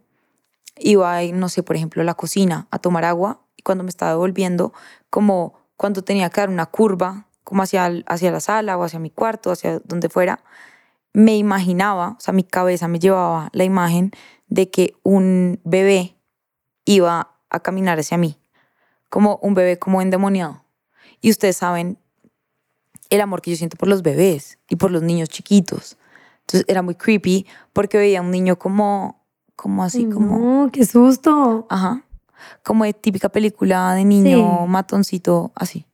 iba, 0.78 1.13
a 1.13 1.24
ir, 1.24 1.36
no 1.36 1.50
sé, 1.50 1.63
por 1.63 1.76
ejemplo, 1.76 2.02
a 2.02 2.06
la 2.06 2.15
cocina 2.15 2.67
a 2.72 2.80
tomar 2.80 3.06
agua 3.06 3.41
y 3.56 3.62
cuando 3.62 3.84
me 3.84 3.89
estaba 3.89 4.12
devolviendo, 4.12 4.74
como 5.10 5.54
cuando 5.78 6.04
tenía 6.04 6.30
que 6.30 6.41
dar 6.41 6.50
una 6.50 6.65
curva, 6.65 7.28
como 7.43 7.63
hacia, 7.63 7.91
hacia 8.08 8.32
la 8.32 8.39
sala 8.39 8.78
o 8.78 8.84
hacia 8.84 9.00
mi 9.00 9.10
cuarto, 9.10 9.52
hacia 9.52 9.80
donde 9.80 10.10
fuera, 10.10 10.43
me 11.13 11.38
imaginaba, 11.38 12.15
o 12.17 12.19
sea, 12.19 12.34
mi 12.34 12.43
cabeza 12.43 12.88
me 12.88 13.00
llevaba 13.00 13.50
la 13.54 13.63
imagen 13.63 14.12
de 14.48 14.69
que 14.69 14.96
un 15.04 15.60
bebé 15.63 16.15
iba 16.86 17.36
a 17.50 17.60
caminar 17.60 18.00
hacia 18.00 18.17
mí, 18.17 18.38
como 19.10 19.38
un 19.41 19.54
bebé 19.54 19.78
como 19.78 20.02
endemoniado. 20.02 20.63
Y 21.22 21.30
ustedes 21.30 21.58
saben 21.58 22.00
el 23.10 23.22
amor 23.22 23.41
que 23.41 23.52
yo 23.52 23.58
siento 23.58 23.78
por 23.78 23.88
los 23.88 24.02
bebés 24.02 24.58
y 24.69 24.76
por 24.76 24.89
los 24.89 25.04
niños 25.04 25.30
chiquitos. 25.30 25.98
Entonces 26.47 26.65
era 26.67 26.82
muy 26.82 26.95
creepy 26.95 27.45
porque 27.73 27.97
veía 27.97 28.19
a 28.19 28.21
un 28.21 28.32
niño 28.32 28.58
como, 28.58 29.23
como 29.56 29.84
así, 29.84 29.99
Ay, 30.06 30.10
como, 30.10 30.38
No, 30.65 30.71
qué 30.71 30.86
susto. 30.86 31.65
ajá, 31.69 32.03
como 32.63 32.84
de 32.84 32.93
típica 32.93 33.29
película 33.29 33.93
de 33.95 34.03
niño 34.06 34.63
Sí. 34.63 34.69
matoncito, 34.69 35.51
así, 35.56 35.86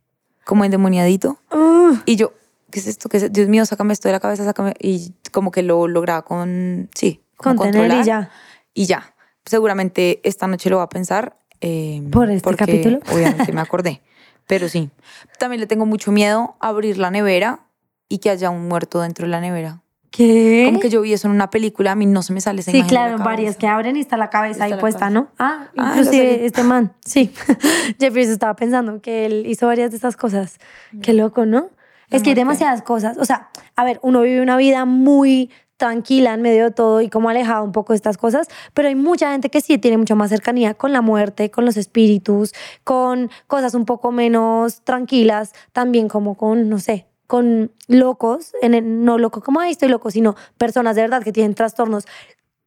como 0.46 0.66
endemoniadito. 0.66 1.38
Uh, 1.52 1.96
Y 2.06 2.16
yo, 2.16 2.34
¿qué 2.72 2.80
es 2.80 2.88
esto? 2.88 3.10
¿Qué 3.10 3.18
es? 3.18 3.32
Dios 3.32 3.48
mío, 3.48 3.66
sácame 3.66 3.94
esto 3.94 4.08
de 4.08 4.14
la 4.14 4.20
cabeza, 4.20 4.44
sácame. 4.44 4.74
Y 4.80 5.14
como 5.32 5.52
que 5.52 5.62
lo 5.62 5.88
lograba 5.88 6.24
con, 6.24 6.90
sí, 6.96 7.22
como 7.38 7.56
contener 7.56 7.86
y 7.86 7.88
controlar. 7.90 8.06
ya. 8.06 8.30
Y 8.74 8.86
ya. 8.86 9.14
Seguramente 9.46 10.20
esta 10.24 10.48
noche 10.48 10.70
lo 10.70 10.78
va 10.78 10.84
a 10.84 10.90
pensar. 10.90 11.38
eh, 11.62 12.02
¿Por 12.12 12.30
este 12.32 12.44
porque 12.44 12.66
capítulo? 12.66 13.00
Obviamente 13.14 13.52
me 13.52 13.62
acordé. 13.62 14.02
Pero 14.48 14.70
sí. 14.70 14.90
También 15.38 15.60
le 15.60 15.68
tengo 15.68 15.86
mucho 15.86 16.12
miedo 16.12 16.56
a 16.60 16.70
abrir 16.70 16.98
la 16.98 17.12
nevera 17.12 17.60
y 18.08 18.18
que 18.20 18.30
haya 18.32 18.50
un 18.50 18.68
muerto 18.68 19.02
dentro 19.02 19.26
de 19.26 19.32
la 19.32 19.42
nevera. 19.42 19.82
¿Qué? 20.12 20.64
Como 20.66 20.80
que 20.80 20.90
yo 20.90 21.02
vi 21.02 21.14
eso 21.14 21.28
en 21.28 21.34
una 21.34 21.50
película, 21.50 21.92
a 21.92 21.96
mí 21.96 22.06
no 22.06 22.24
se 22.24 22.34
me 22.34 22.42
sale 22.42 22.62
esa 22.62 22.72
Sí, 22.72 22.78
imagen 22.78 22.90
claro, 22.90 23.18
varias 23.20 23.58
que 23.58 23.68
abren 23.68 23.96
y 23.96 24.00
está 24.00 24.18
la 24.18 24.30
cabeza 24.30 24.54
Está 24.54 24.64
ahí 24.66 24.72
la 24.72 24.80
puesta, 24.80 25.00
cabeza. 25.02 25.20
¿no? 25.20 25.28
Ah, 25.38 25.68
Ah, 25.78 25.94
inclusive 25.98 26.46
este 26.46 26.64
man, 26.64 26.94
sí. 27.06 27.32
Jeffrey 28.00 28.26
se 28.26 28.32
estaba 28.34 28.56
pensando 28.56 29.02
que 29.02 29.26
él 29.26 29.44
hizo 29.46 29.68
varias 29.68 29.92
de 29.92 29.98
estas 29.98 30.18
cosas. 30.18 30.58
Qué 31.02 31.14
loco, 31.14 31.46
¿no? 31.46 31.70
Es 32.10 32.24
que 32.24 32.30
hay 32.30 32.36
demasiadas 32.36 32.82
cosas. 32.82 33.18
O 33.20 33.26
sea, 33.26 33.50
a 33.76 33.84
ver, 33.84 34.00
uno 34.02 34.22
vive 34.22 34.42
una 34.42 34.58
vida 34.58 34.86
muy 34.86 35.52
tranquila 35.78 36.34
en 36.34 36.42
medio 36.42 36.66
de 36.66 36.72
todo 36.72 37.00
y 37.02 37.10
como 37.10 37.30
alejado 37.30 37.64
un 37.64 37.72
poco 37.72 37.94
de 37.94 37.98
estas 37.98 38.18
cosas, 38.18 38.48
pero 38.74 38.90
hay 38.90 38.96
mucha 38.96 39.32
gente 39.32 39.50
que 39.50 39.62
sí 39.62 39.78
tiene 39.78 39.98
mucha 39.98 40.14
más 40.16 40.30
cercanía 40.30 40.74
con 40.74 40.92
la 40.92 41.02
muerte, 41.02 41.52
con 41.52 41.64
los 41.64 41.78
espíritus, 41.78 42.54
con 42.84 43.30
cosas 43.48 43.76
un 43.76 43.86
poco 43.86 44.12
menos 44.12 44.82
tranquilas, 44.82 45.54
también 45.72 46.10
como 46.10 46.36
con, 46.36 46.68
no 46.68 46.80
sé, 46.80 47.06
con 47.30 47.72
locos, 47.88 48.54
en 48.60 49.06
no 49.06 49.20
loco 49.20 49.42
como, 49.42 49.60
ay, 49.60 49.74
estoy 49.74 49.88
loco, 49.88 50.10
sino 50.10 50.36
personas 50.58 50.96
de 50.96 51.04
verdad 51.04 51.22
que 51.22 51.32
tienen 51.32 51.54
trastornos 51.54 52.08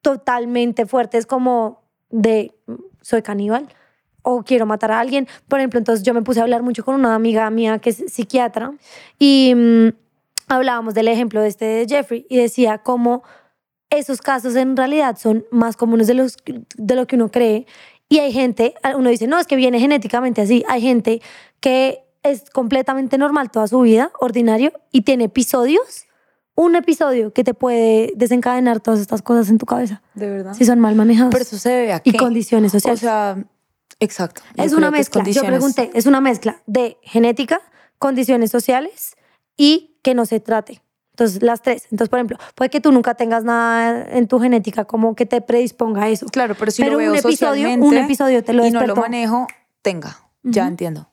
totalmente 0.02 0.86
fuertes 0.86 1.26
como 1.26 1.82
de 2.10 2.54
soy 3.00 3.22
caníbal 3.22 3.66
o 4.22 4.44
quiero 4.44 4.64
matar 4.64 4.92
a 4.92 5.00
alguien. 5.00 5.26
Por 5.48 5.58
ejemplo, 5.58 5.78
entonces 5.78 6.04
yo 6.04 6.14
me 6.14 6.22
puse 6.22 6.38
a 6.38 6.44
hablar 6.44 6.62
mucho 6.62 6.84
con 6.84 6.94
una 6.94 7.16
amiga 7.16 7.50
mía 7.50 7.80
que 7.80 7.90
es 7.90 8.04
psiquiatra 8.06 8.72
y 9.18 9.52
mm, 9.52 9.88
hablábamos 10.46 10.94
del 10.94 11.08
ejemplo 11.08 11.40
de 11.40 11.48
este 11.48 11.64
de 11.64 11.86
Jeffrey 11.88 12.24
y 12.30 12.36
decía 12.36 12.78
cómo 12.78 13.24
esos 13.90 14.22
casos 14.22 14.54
en 14.54 14.76
realidad 14.76 15.18
son 15.18 15.44
más 15.50 15.76
comunes 15.76 16.06
de, 16.06 16.14
los, 16.14 16.36
de 16.44 16.94
lo 16.94 17.08
que 17.08 17.16
uno 17.16 17.32
cree. 17.32 17.66
Y 18.08 18.20
hay 18.20 18.30
gente, 18.32 18.74
uno 18.94 19.10
dice, 19.10 19.26
no, 19.26 19.40
es 19.40 19.48
que 19.48 19.56
viene 19.56 19.80
genéticamente 19.80 20.40
así. 20.40 20.64
Hay 20.68 20.82
gente 20.82 21.20
que 21.58 22.04
es 22.22 22.48
completamente 22.50 23.18
normal 23.18 23.50
toda 23.50 23.66
su 23.66 23.80
vida, 23.80 24.10
ordinario, 24.20 24.72
y 24.90 25.02
tiene 25.02 25.24
episodios, 25.24 26.06
un 26.54 26.76
episodio 26.76 27.32
que 27.32 27.44
te 27.44 27.54
puede 27.54 28.12
desencadenar 28.16 28.80
todas 28.80 29.00
estas 29.00 29.22
cosas 29.22 29.48
en 29.48 29.58
tu 29.58 29.66
cabeza, 29.66 30.02
De 30.14 30.28
verdad. 30.28 30.54
si 30.54 30.64
son 30.64 30.78
mal 30.80 30.94
manejados. 30.94 31.32
Pero 31.32 31.42
eso 31.44 31.58
se 31.58 31.70
debe 31.70 31.92
a 31.94 32.02
y 32.04 32.12
qué? 32.12 32.18
condiciones 32.18 32.72
O 32.74 32.78
sociales. 32.78 33.00
sea, 33.00 33.38
exacto. 34.00 34.42
Es 34.56 34.72
una 34.72 34.90
mezcla. 34.90 35.24
Yo 35.24 35.42
pregunté, 35.44 35.90
es 35.94 36.06
una 36.06 36.20
mezcla 36.20 36.60
de 36.66 36.98
genética, 37.02 37.60
condiciones 37.98 38.50
sociales 38.50 39.14
y 39.56 39.96
que 40.02 40.14
no 40.14 40.26
se 40.26 40.40
trate. 40.40 40.82
Entonces, 41.12 41.42
las 41.42 41.60
tres. 41.62 41.84
Entonces, 41.90 42.08
por 42.08 42.18
ejemplo, 42.18 42.38
puede 42.54 42.70
que 42.70 42.80
tú 42.80 42.90
nunca 42.90 43.14
tengas 43.14 43.44
nada 43.44 44.06
en 44.10 44.26
tu 44.28 44.38
genética 44.40 44.84
como 44.86 45.14
que 45.14 45.26
te 45.26 45.40
predisponga 45.42 46.04
a 46.04 46.08
eso. 46.08 46.26
Claro, 46.26 46.54
pero 46.58 46.70
si 46.70 46.82
Pero 46.82 46.92
lo 46.92 46.98
veo 46.98 47.12
un 47.12 47.18
episodio- 47.18 47.68
un 47.78 47.96
episodio 47.96 48.42
te 48.42 48.52
lo 48.54 48.66
y 48.66 48.70
no 48.70 48.80
lo 48.80 48.86
despertó. 48.86 49.00
manejo, 49.02 49.46
tenga. 49.82 50.16
Ya 50.42 50.62
Ujú. 50.62 50.70
entiendo. 50.70 51.08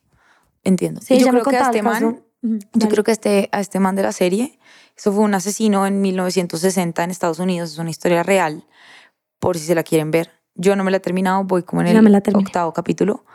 Entiendo. 0.69 1.01
Sí, 1.01 1.15
Y 1.15 1.19
yo 1.19 1.29
creo 1.29 1.43
que 1.43 1.58
a 1.58 1.62
este 1.63 1.82
man, 1.82 1.93
caso. 1.93 2.25
Yo 2.41 2.60
dale. 2.73 2.91
creo 2.91 3.03
que 3.03 3.12
este, 3.12 3.49
a 3.51 3.60
este 3.60 3.79
man 3.79 3.95
de 3.95 4.03
la 4.03 4.12
serie, 4.12 4.60
eso 4.95 5.12
fue 5.12 5.23
un 5.23 5.34
asesino 5.34 5.86
en 5.86 6.01
1960 6.01 7.03
en 7.03 7.12
Estados 7.12 7.39
Unidos, 7.39 7.71
es 7.73 7.77
una 7.79 7.89
historia 7.89 8.23
real, 8.23 8.65
por 9.39 9.58
si 9.58 9.65
se 9.65 9.75
la 9.75 9.84
quieren 9.84 10.12
ver. 10.12 10.32
Yo 10.55 10.75
no 10.75 10.84
me 10.84 10.91
la 10.91 10.97
he 10.97 10.99
terminado, 10.99 11.43
voy 11.43 11.63
como 11.63 11.82
en 11.82 11.88
el 11.88 12.15
octavo 12.36 12.73
capítulo. 12.73 13.25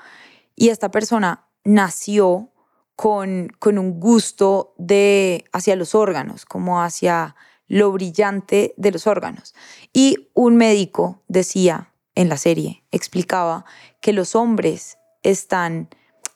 Y 0.54 0.68
esta 0.68 0.90
persona 0.90 1.48
nació 1.64 2.50
con, 2.96 3.50
con 3.58 3.78
un 3.78 3.98
gusto 3.98 4.74
de, 4.78 5.44
hacia 5.52 5.76
los 5.76 5.94
órganos, 5.94 6.44
como 6.44 6.82
hacia 6.82 7.34
lo 7.66 7.92
brillante 7.92 8.74
de 8.76 8.92
los 8.92 9.06
órganos. 9.06 9.54
Y 9.92 10.28
un 10.34 10.56
médico 10.56 11.22
decía 11.28 11.92
en 12.14 12.28
la 12.28 12.36
serie, 12.36 12.84
explicaba 12.90 13.64
que 14.00 14.12
los 14.12 14.34
hombres 14.34 14.98
están, 15.22 15.88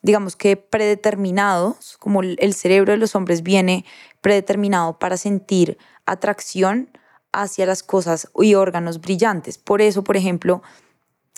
digamos 0.03 0.37
que 0.37 0.57
predeterminados, 0.57 1.97
como 1.99 2.23
el 2.23 2.55
cerebro 2.55 2.93
de 2.93 2.99
los 2.99 3.15
hombres 3.15 3.43
viene 3.43 3.85
predeterminado 4.21 4.99
para 4.99 5.17
sentir 5.17 5.79
atracción 6.07 6.91
hacia 7.33 7.67
las 7.67 7.83
cosas 7.83 8.29
y 8.41 8.55
órganos 8.55 9.01
brillantes. 9.01 9.59
Por 9.59 9.83
eso, 9.83 10.03
por 10.03 10.17
ejemplo, 10.17 10.63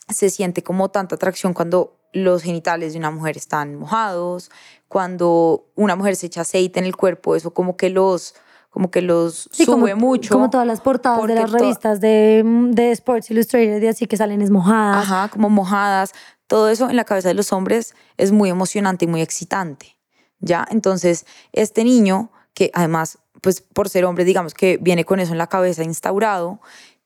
se 0.08 0.30
siente 0.30 0.62
como 0.62 0.90
tanta 0.90 1.16
atracción 1.16 1.52
cuando 1.52 1.96
los 2.12 2.42
genitales 2.42 2.92
de 2.92 2.98
una 2.98 3.10
mujer 3.10 3.36
están 3.36 3.76
mojados, 3.76 4.50
cuando 4.88 5.66
una 5.76 5.96
mujer 5.96 6.16
se 6.16 6.26
echa 6.26 6.40
aceite 6.40 6.80
en 6.80 6.86
el 6.86 6.96
cuerpo, 6.96 7.36
eso 7.36 7.52
como 7.54 7.76
que 7.76 7.90
los, 7.90 8.34
como 8.70 8.90
que 8.90 9.02
los 9.02 9.48
Sí, 9.52 9.64
sube 9.64 9.92
como, 9.92 10.06
mucho. 10.06 10.34
Como 10.34 10.50
todas 10.50 10.66
las 10.66 10.80
portadas 10.80 11.24
de 11.26 11.34
las 11.34 11.52
revistas 11.52 12.00
de, 12.00 12.42
de 12.72 12.90
Sports 12.92 13.30
Illustrated 13.30 13.82
y 13.82 13.86
así 13.86 14.06
que 14.06 14.16
salen 14.16 14.42
es 14.42 14.50
mojadas. 14.50 15.04
Ajá, 15.04 15.28
como 15.28 15.50
mojadas. 15.50 16.12
Todo 16.50 16.68
eso 16.68 16.90
en 16.90 16.96
la 16.96 17.04
cabeza 17.04 17.28
de 17.28 17.34
los 17.34 17.52
hombres 17.52 17.94
es 18.16 18.32
muy 18.32 18.50
emocionante 18.50 19.04
y 19.04 19.08
muy 19.08 19.20
excitante. 19.20 19.96
¿Ya? 20.40 20.66
Entonces, 20.68 21.24
este 21.52 21.84
niño, 21.84 22.32
que 22.54 22.72
además, 22.74 23.20
pues 23.40 23.60
por 23.60 23.88
ser 23.88 24.04
hombre, 24.04 24.24
digamos 24.24 24.52
que 24.52 24.76
viene 24.80 25.04
con 25.04 25.20
eso 25.20 25.30
en 25.30 25.38
la 25.38 25.46
cabeza 25.46 25.84
instaurado, 25.84 26.60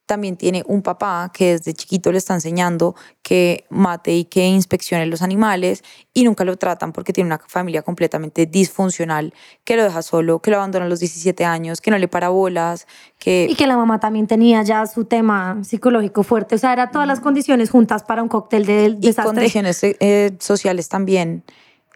también 0.05 0.37
tiene 0.37 0.63
un 0.67 0.81
papá 0.81 1.31
que 1.33 1.53
desde 1.53 1.73
chiquito 1.73 2.11
le 2.11 2.19
está 2.19 2.33
enseñando 2.35 2.95
que 3.23 3.65
mate 3.69 4.13
y 4.13 4.25
que 4.25 4.45
inspeccione 4.45 5.05
los 5.07 5.21
animales 5.21 5.83
y 6.13 6.23
nunca 6.23 6.45
lo 6.45 6.57
tratan 6.57 6.91
porque 6.93 7.11
tiene 7.11 7.27
una 7.27 7.39
familia 7.39 7.81
completamente 7.81 8.45
disfuncional, 8.45 9.33
que 9.63 9.75
lo 9.75 9.83
deja 9.83 10.01
solo, 10.03 10.39
que 10.39 10.51
lo 10.51 10.57
abandona 10.57 10.85
a 10.85 10.89
los 10.89 10.99
17 10.99 11.43
años, 11.43 11.81
que 11.81 11.89
no 11.89 11.97
le 11.97 12.07
para 12.07 12.29
bolas, 12.29 12.87
que... 13.17 13.47
Y 13.49 13.55
que 13.55 13.65
la 13.65 13.77
mamá 13.77 13.99
también 13.99 14.27
tenía 14.27 14.61
ya 14.61 14.85
su 14.85 15.05
tema 15.05 15.63
psicológico 15.63 16.23
fuerte. 16.23 16.55
O 16.55 16.57
sea, 16.57 16.73
era 16.73 16.91
todas 16.91 17.07
las 17.07 17.19
condiciones 17.19 17.71
juntas 17.71 18.03
para 18.03 18.21
un 18.21 18.29
cóctel 18.29 18.65
de 18.65 18.85
y 18.85 19.07
desastre. 19.07 19.33
condiciones 19.33 19.79
eh, 19.83 20.37
sociales 20.39 20.87
también, 20.87 21.43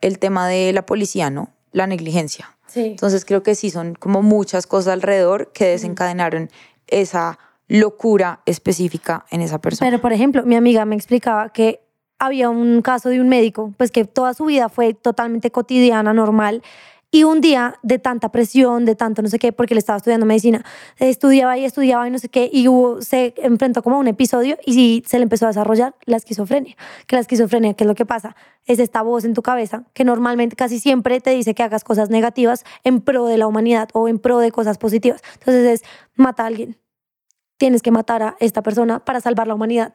el 0.01 0.17
tema 0.17 0.47
de 0.47 0.73
la 0.73 0.85
policía, 0.85 1.29
¿no? 1.29 1.51
La 1.71 1.85
negligencia. 1.85 2.55
Sí. 2.65 2.85
Entonces 2.85 3.25
creo 3.25 3.43
que 3.43 3.53
sí 3.53 3.69
son 3.69 3.93
como 3.95 4.23
muchas 4.23 4.65
cosas 4.65 4.93
alrededor 4.93 5.51
que 5.53 5.65
desencadenaron 5.65 6.49
esa 6.87 7.37
locura 7.69 8.41
específica 8.45 9.25
en 9.29 9.41
esa 9.41 9.61
persona. 9.61 9.89
Pero, 9.89 10.01
por 10.01 10.11
ejemplo, 10.11 10.43
mi 10.43 10.55
amiga 10.55 10.83
me 10.83 10.95
explicaba 10.95 11.49
que 11.49 11.79
había 12.17 12.49
un 12.49 12.81
caso 12.81 13.09
de 13.09 13.21
un 13.21 13.29
médico, 13.29 13.73
pues 13.77 13.91
que 13.91 14.03
toda 14.03 14.33
su 14.33 14.45
vida 14.45 14.67
fue 14.67 14.93
totalmente 14.93 15.51
cotidiana, 15.51 16.13
normal, 16.13 16.61
y 17.11 17.23
un 17.23 17.41
día 17.41 17.79
de 17.81 17.97
tanta 17.97 18.31
presión, 18.31 18.85
de 18.85 18.95
tanto 18.95 19.23
no 19.23 19.29
sé 19.29 19.39
qué, 19.39 19.51
porque 19.51 19.73
le 19.73 19.79
estaba 19.79 19.97
estudiando 19.97 20.27
medicina, 20.27 20.63
estudiaba 20.97 21.57
y 21.57 21.65
estudiaba 21.65 22.07
y 22.07 22.11
no 22.11 22.19
sé 22.19 22.29
qué, 22.29 22.49
y 22.51 22.67
hubo, 22.67 23.01
se 23.01 23.33
enfrentó 23.37 23.81
como 23.81 23.95
a 23.95 23.99
un 23.99 24.07
episodio 24.07 24.57
y 24.63 25.03
se 25.07 25.17
le 25.17 25.23
empezó 25.23 25.45
a 25.45 25.47
desarrollar 25.47 25.95
la 26.05 26.17
esquizofrenia. 26.17 26.75
Que 27.07 27.15
la 27.15 27.21
esquizofrenia, 27.21 27.73
¿qué 27.73 27.83
es 27.83 27.87
lo 27.87 27.95
que 27.95 28.05
pasa? 28.05 28.35
Es 28.65 28.77
esta 28.77 29.01
voz 29.01 29.25
en 29.25 29.33
tu 29.33 29.41
cabeza 29.41 29.85
que 29.93 30.03
normalmente 30.03 30.55
casi 30.55 30.79
siempre 30.79 31.19
te 31.19 31.31
dice 31.31 31.55
que 31.55 31.63
hagas 31.63 31.83
cosas 31.83 32.11
negativas 32.11 32.63
en 32.83 33.01
pro 33.01 33.25
de 33.25 33.37
la 33.37 33.47
humanidad 33.47 33.89
o 33.93 34.07
en 34.07 34.19
pro 34.19 34.37
de 34.37 34.51
cosas 34.51 34.77
positivas. 34.77 35.21
Entonces 35.39 35.81
es, 35.81 35.89
mata 36.15 36.43
a 36.43 36.47
alguien. 36.47 36.77
Tienes 37.59 37.83
que 37.83 37.91
matar 37.91 38.23
a 38.23 38.35
esta 38.39 38.63
persona 38.63 39.05
para 39.05 39.21
salvar 39.21 39.45
la 39.47 39.53
humanidad. 39.53 39.93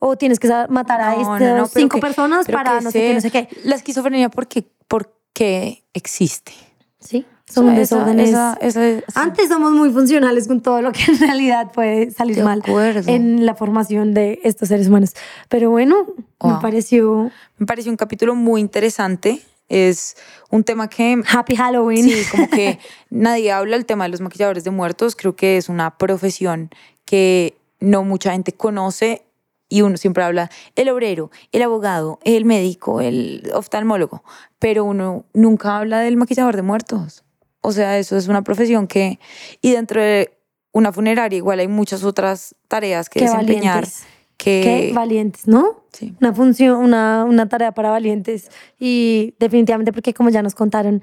O 0.00 0.16
tienes 0.16 0.40
que 0.40 0.48
matar 0.68 1.00
a 1.00 1.12
No, 1.12 1.16
no, 1.16 1.20
estas 1.20 1.28
no, 1.28 1.38
pero 1.38 1.66
cinco 1.66 1.96
que- 1.98 2.00
personas 2.00 2.46
para 2.48 2.80
no 2.80 2.90
sé 2.90 3.00
qué, 3.00 3.14
no 3.14 3.20
sé- 3.20 3.30
qué. 3.30 3.48
La 3.62 3.76
esquizofrenia, 3.76 4.28
¿por 4.30 4.48
qué, 4.48 4.66
por 4.88 5.14
qué 5.32 5.84
existe? 5.92 6.50
Sí, 6.98 7.24
son 7.48 7.68
O 7.68 7.70
sea, 7.72 7.80
esa- 7.82 7.96
desórdenes. 7.96 8.28
esa- 8.30 8.58
esa- 8.60 8.98
sí. 8.98 9.04
Antes 9.14 9.48
somos 9.48 9.70
muy 9.72 9.90
funcionales 9.92 10.48
con 10.48 10.60
todo 10.60 10.82
lo 10.82 10.90
que 10.90 11.04
en 11.06 11.18
realidad 11.20 11.70
puede 11.70 12.10
salir 12.10 12.34
De 12.36 12.42
mal 12.42 12.60
acuerdo. 12.64 13.08
en 13.12 13.46
la 13.46 13.54
formación 13.54 14.12
de 14.14 14.40
estos 14.42 14.68
seres 14.70 14.88
humanos. 14.88 15.12
Pero 15.48 15.70
bueno, 15.70 16.06
me 16.42 16.50
Wow. 16.52 16.60
pareció 16.60 17.30
Me 17.58 17.66
pareció 17.66 17.92
un 17.92 17.96
capítulo 17.96 18.34
muy 18.34 18.60
interesante. 18.60 19.40
Es 19.68 20.16
un 20.50 20.64
tema 20.64 20.88
que 20.88 21.22
Happy 21.32 21.54
Halloween. 21.56 22.04
Sí, 22.04 22.22
como 22.30 22.48
que 22.50 22.78
nadie 23.10 23.52
habla 23.52 23.76
el 23.76 23.86
tema 23.86 24.04
de 24.04 24.10
los 24.10 24.20
maquilladores 24.20 24.64
de 24.64 24.70
muertos. 24.70 25.14
Creo 25.16 25.36
que 25.36 25.56
es 25.56 25.68
una 25.68 25.96
profesión 25.96 26.70
que 27.04 27.56
no 27.80 28.04
mucha 28.04 28.32
gente 28.32 28.52
conoce 28.52 29.24
y 29.68 29.82
uno 29.82 29.96
siempre 29.96 30.22
habla 30.22 30.50
el 30.76 30.88
obrero, 30.90 31.30
el 31.50 31.62
abogado, 31.62 32.18
el 32.24 32.44
médico, 32.44 33.00
el 33.00 33.50
oftalmólogo, 33.54 34.22
pero 34.58 34.84
uno 34.84 35.24
nunca 35.32 35.78
habla 35.78 36.00
del 36.00 36.16
maquillador 36.16 36.56
de 36.56 36.62
muertos. 36.62 37.24
O 37.62 37.72
sea, 37.72 37.98
eso 37.98 38.16
es 38.16 38.28
una 38.28 38.42
profesión 38.42 38.86
que, 38.86 39.18
y 39.62 39.72
dentro 39.72 40.02
de 40.02 40.36
una 40.72 40.92
funeraria 40.92 41.36
igual 41.36 41.60
hay 41.60 41.68
muchas 41.68 42.04
otras 42.04 42.54
tareas 42.68 43.08
que 43.08 43.20
Qué 43.20 43.26
desempeñar. 43.26 43.74
valientes. 43.76 44.04
Que, 44.36 44.88
Qué 44.88 44.92
valientes, 44.92 45.46
¿no? 45.46 45.84
sí. 45.92 46.14
Una 46.20 46.32
función, 46.34 46.78
una, 46.78 47.24
una 47.24 47.48
tarea 47.48 47.72
para 47.72 47.90
valientes. 47.90 48.50
Y 48.78 49.34
definitivamente, 49.38 49.92
porque 49.92 50.12
como 50.12 50.30
ya 50.30 50.42
nos 50.42 50.54
contaron, 50.54 51.02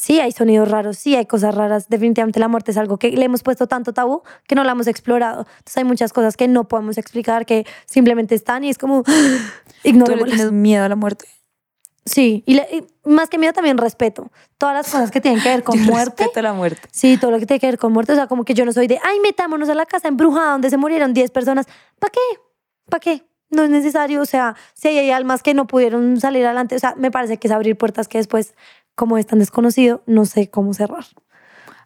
sí 0.00 0.20
hay 0.20 0.32
sonidos 0.32 0.70
raros, 0.70 0.96
sí 0.96 1.16
hay 1.16 1.26
cosas 1.26 1.54
raras. 1.54 1.88
Definitivamente 1.88 2.40
la 2.40 2.48
muerte 2.48 2.70
es 2.70 2.76
algo 2.78 2.96
que 2.98 3.10
le 3.10 3.24
hemos 3.24 3.42
puesto 3.42 3.66
tanto 3.66 3.92
tabú 3.92 4.22
que 4.46 4.54
no 4.54 4.64
la 4.64 4.72
hemos 4.72 4.86
explorado. 4.86 5.46
Entonces 5.58 5.76
hay 5.76 5.84
muchas 5.84 6.12
cosas 6.12 6.36
que 6.36 6.48
no 6.48 6.68
podemos 6.68 6.96
explicar, 6.98 7.44
que 7.46 7.66
simplemente 7.86 8.34
están 8.34 8.64
y 8.64 8.70
es 8.70 8.78
como 8.78 9.02
¿Tú 9.82 9.92
le 9.92 10.24
tienes 10.24 10.52
miedo 10.52 10.84
a 10.84 10.88
la 10.88 10.96
muerte? 10.96 11.26
Sí, 12.04 12.42
y, 12.46 12.54
le- 12.54 12.68
y 12.72 12.86
más 13.10 13.28
que 13.28 13.36
miedo 13.36 13.52
también 13.52 13.76
respeto. 13.76 14.30
Todas 14.56 14.74
las 14.74 14.86
cosas 14.90 15.10
que 15.10 15.20
tienen 15.20 15.42
que 15.42 15.48
ver 15.50 15.62
con 15.64 15.78
Yo 15.78 15.84
muerte. 15.90 16.22
respeto 16.24 16.40
la 16.42 16.54
muerte. 16.54 16.88
Sí, 16.90 17.18
todo 17.18 17.30
lo 17.32 17.38
que 17.38 17.44
tiene 17.46 17.60
que 17.60 17.66
ver 17.66 17.78
con 17.78 17.92
muerte. 17.92 18.12
O 18.12 18.14
sea, 18.14 18.26
como 18.26 18.44
que 18.44 18.54
yo 18.54 18.64
no 18.64 18.72
soy 18.72 18.86
de, 18.86 18.98
ay, 19.04 19.20
metámonos 19.20 19.68
a 19.68 19.74
la 19.74 19.84
casa 19.84 20.08
embrujada 20.08 20.52
donde 20.52 20.70
se 20.70 20.78
murieron 20.78 21.12
10 21.12 21.30
personas. 21.32 21.66
¿Para 21.98 22.10
qué? 22.12 22.40
¿Para 22.88 23.00
qué? 23.00 23.24
No 23.50 23.62
es 23.64 23.68
necesario. 23.70 24.22
O 24.22 24.26
sea, 24.26 24.56
si 24.72 24.88
hay 24.88 25.10
almas 25.10 25.42
que 25.42 25.52
no 25.52 25.66
pudieron 25.66 26.18
salir 26.18 26.46
adelante, 26.46 26.76
o 26.76 26.78
sea, 26.78 26.94
me 26.96 27.10
parece 27.10 27.36
que 27.36 27.48
es 27.48 27.52
abrir 27.52 27.76
puertas 27.76 28.08
que 28.08 28.16
después, 28.16 28.54
como 28.98 29.16
es 29.16 29.28
tan 29.28 29.38
desconocido, 29.38 30.02
no 30.06 30.26
sé 30.26 30.50
cómo 30.50 30.74
cerrar. 30.74 31.04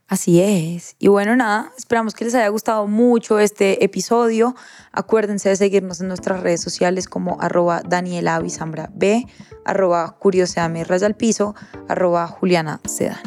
Así 0.08 0.40
es. 0.40 0.96
Y 0.98 1.08
bueno, 1.08 1.36
nada, 1.36 1.70
esperamos 1.76 2.14
que 2.14 2.24
les 2.24 2.34
haya 2.34 2.48
gustado 2.48 2.86
mucho 2.86 3.38
este 3.38 3.84
episodio. 3.84 4.56
Acuérdense 4.92 5.50
de 5.50 5.56
seguirnos 5.56 6.00
en 6.00 6.08
nuestras 6.08 6.40
redes 6.40 6.62
sociales 6.62 7.08
como 7.08 7.38
arroba 7.40 7.82
Daniela 7.86 8.38
Bisambra 8.40 8.90
B, 8.94 9.26
arroba 9.66 10.16
Curioseame 10.18 10.84
Raya 10.84 11.06
al 11.06 11.14
Piso, 11.14 11.54
arroba 11.86 12.26
Juliana 12.28 12.80
Sedan. 12.86 13.20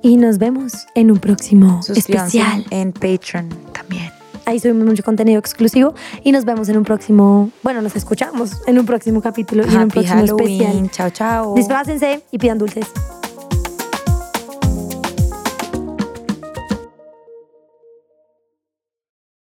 Y 0.00 0.16
nos 0.16 0.38
vemos 0.38 0.86
en 0.94 1.10
un 1.10 1.18
próximo 1.18 1.82
Suscríbanse 1.82 2.38
especial. 2.38 2.66
en 2.70 2.92
Patreon 2.92 3.48
también. 3.72 4.12
Ahí 4.46 4.60
subimos 4.60 4.84
mucho 4.86 5.02
contenido 5.02 5.40
exclusivo 5.40 5.94
y 6.22 6.30
nos 6.30 6.44
vemos 6.44 6.68
en 6.68 6.76
un 6.76 6.84
próximo, 6.84 7.50
bueno, 7.64 7.82
nos 7.82 7.96
escuchamos 7.96 8.60
en 8.68 8.78
un 8.78 8.86
próximo 8.86 9.20
capítulo 9.20 9.64
y 9.66 9.74
en 9.74 9.82
un 9.82 9.88
próximo 9.88 10.20
Halloween. 10.20 10.60
especial. 10.62 10.90
Chao, 10.90 11.10
chao. 11.10 11.54
Disfrácense 11.54 12.22
y 12.30 12.38
pidan 12.38 12.58
dulces. 12.58 12.86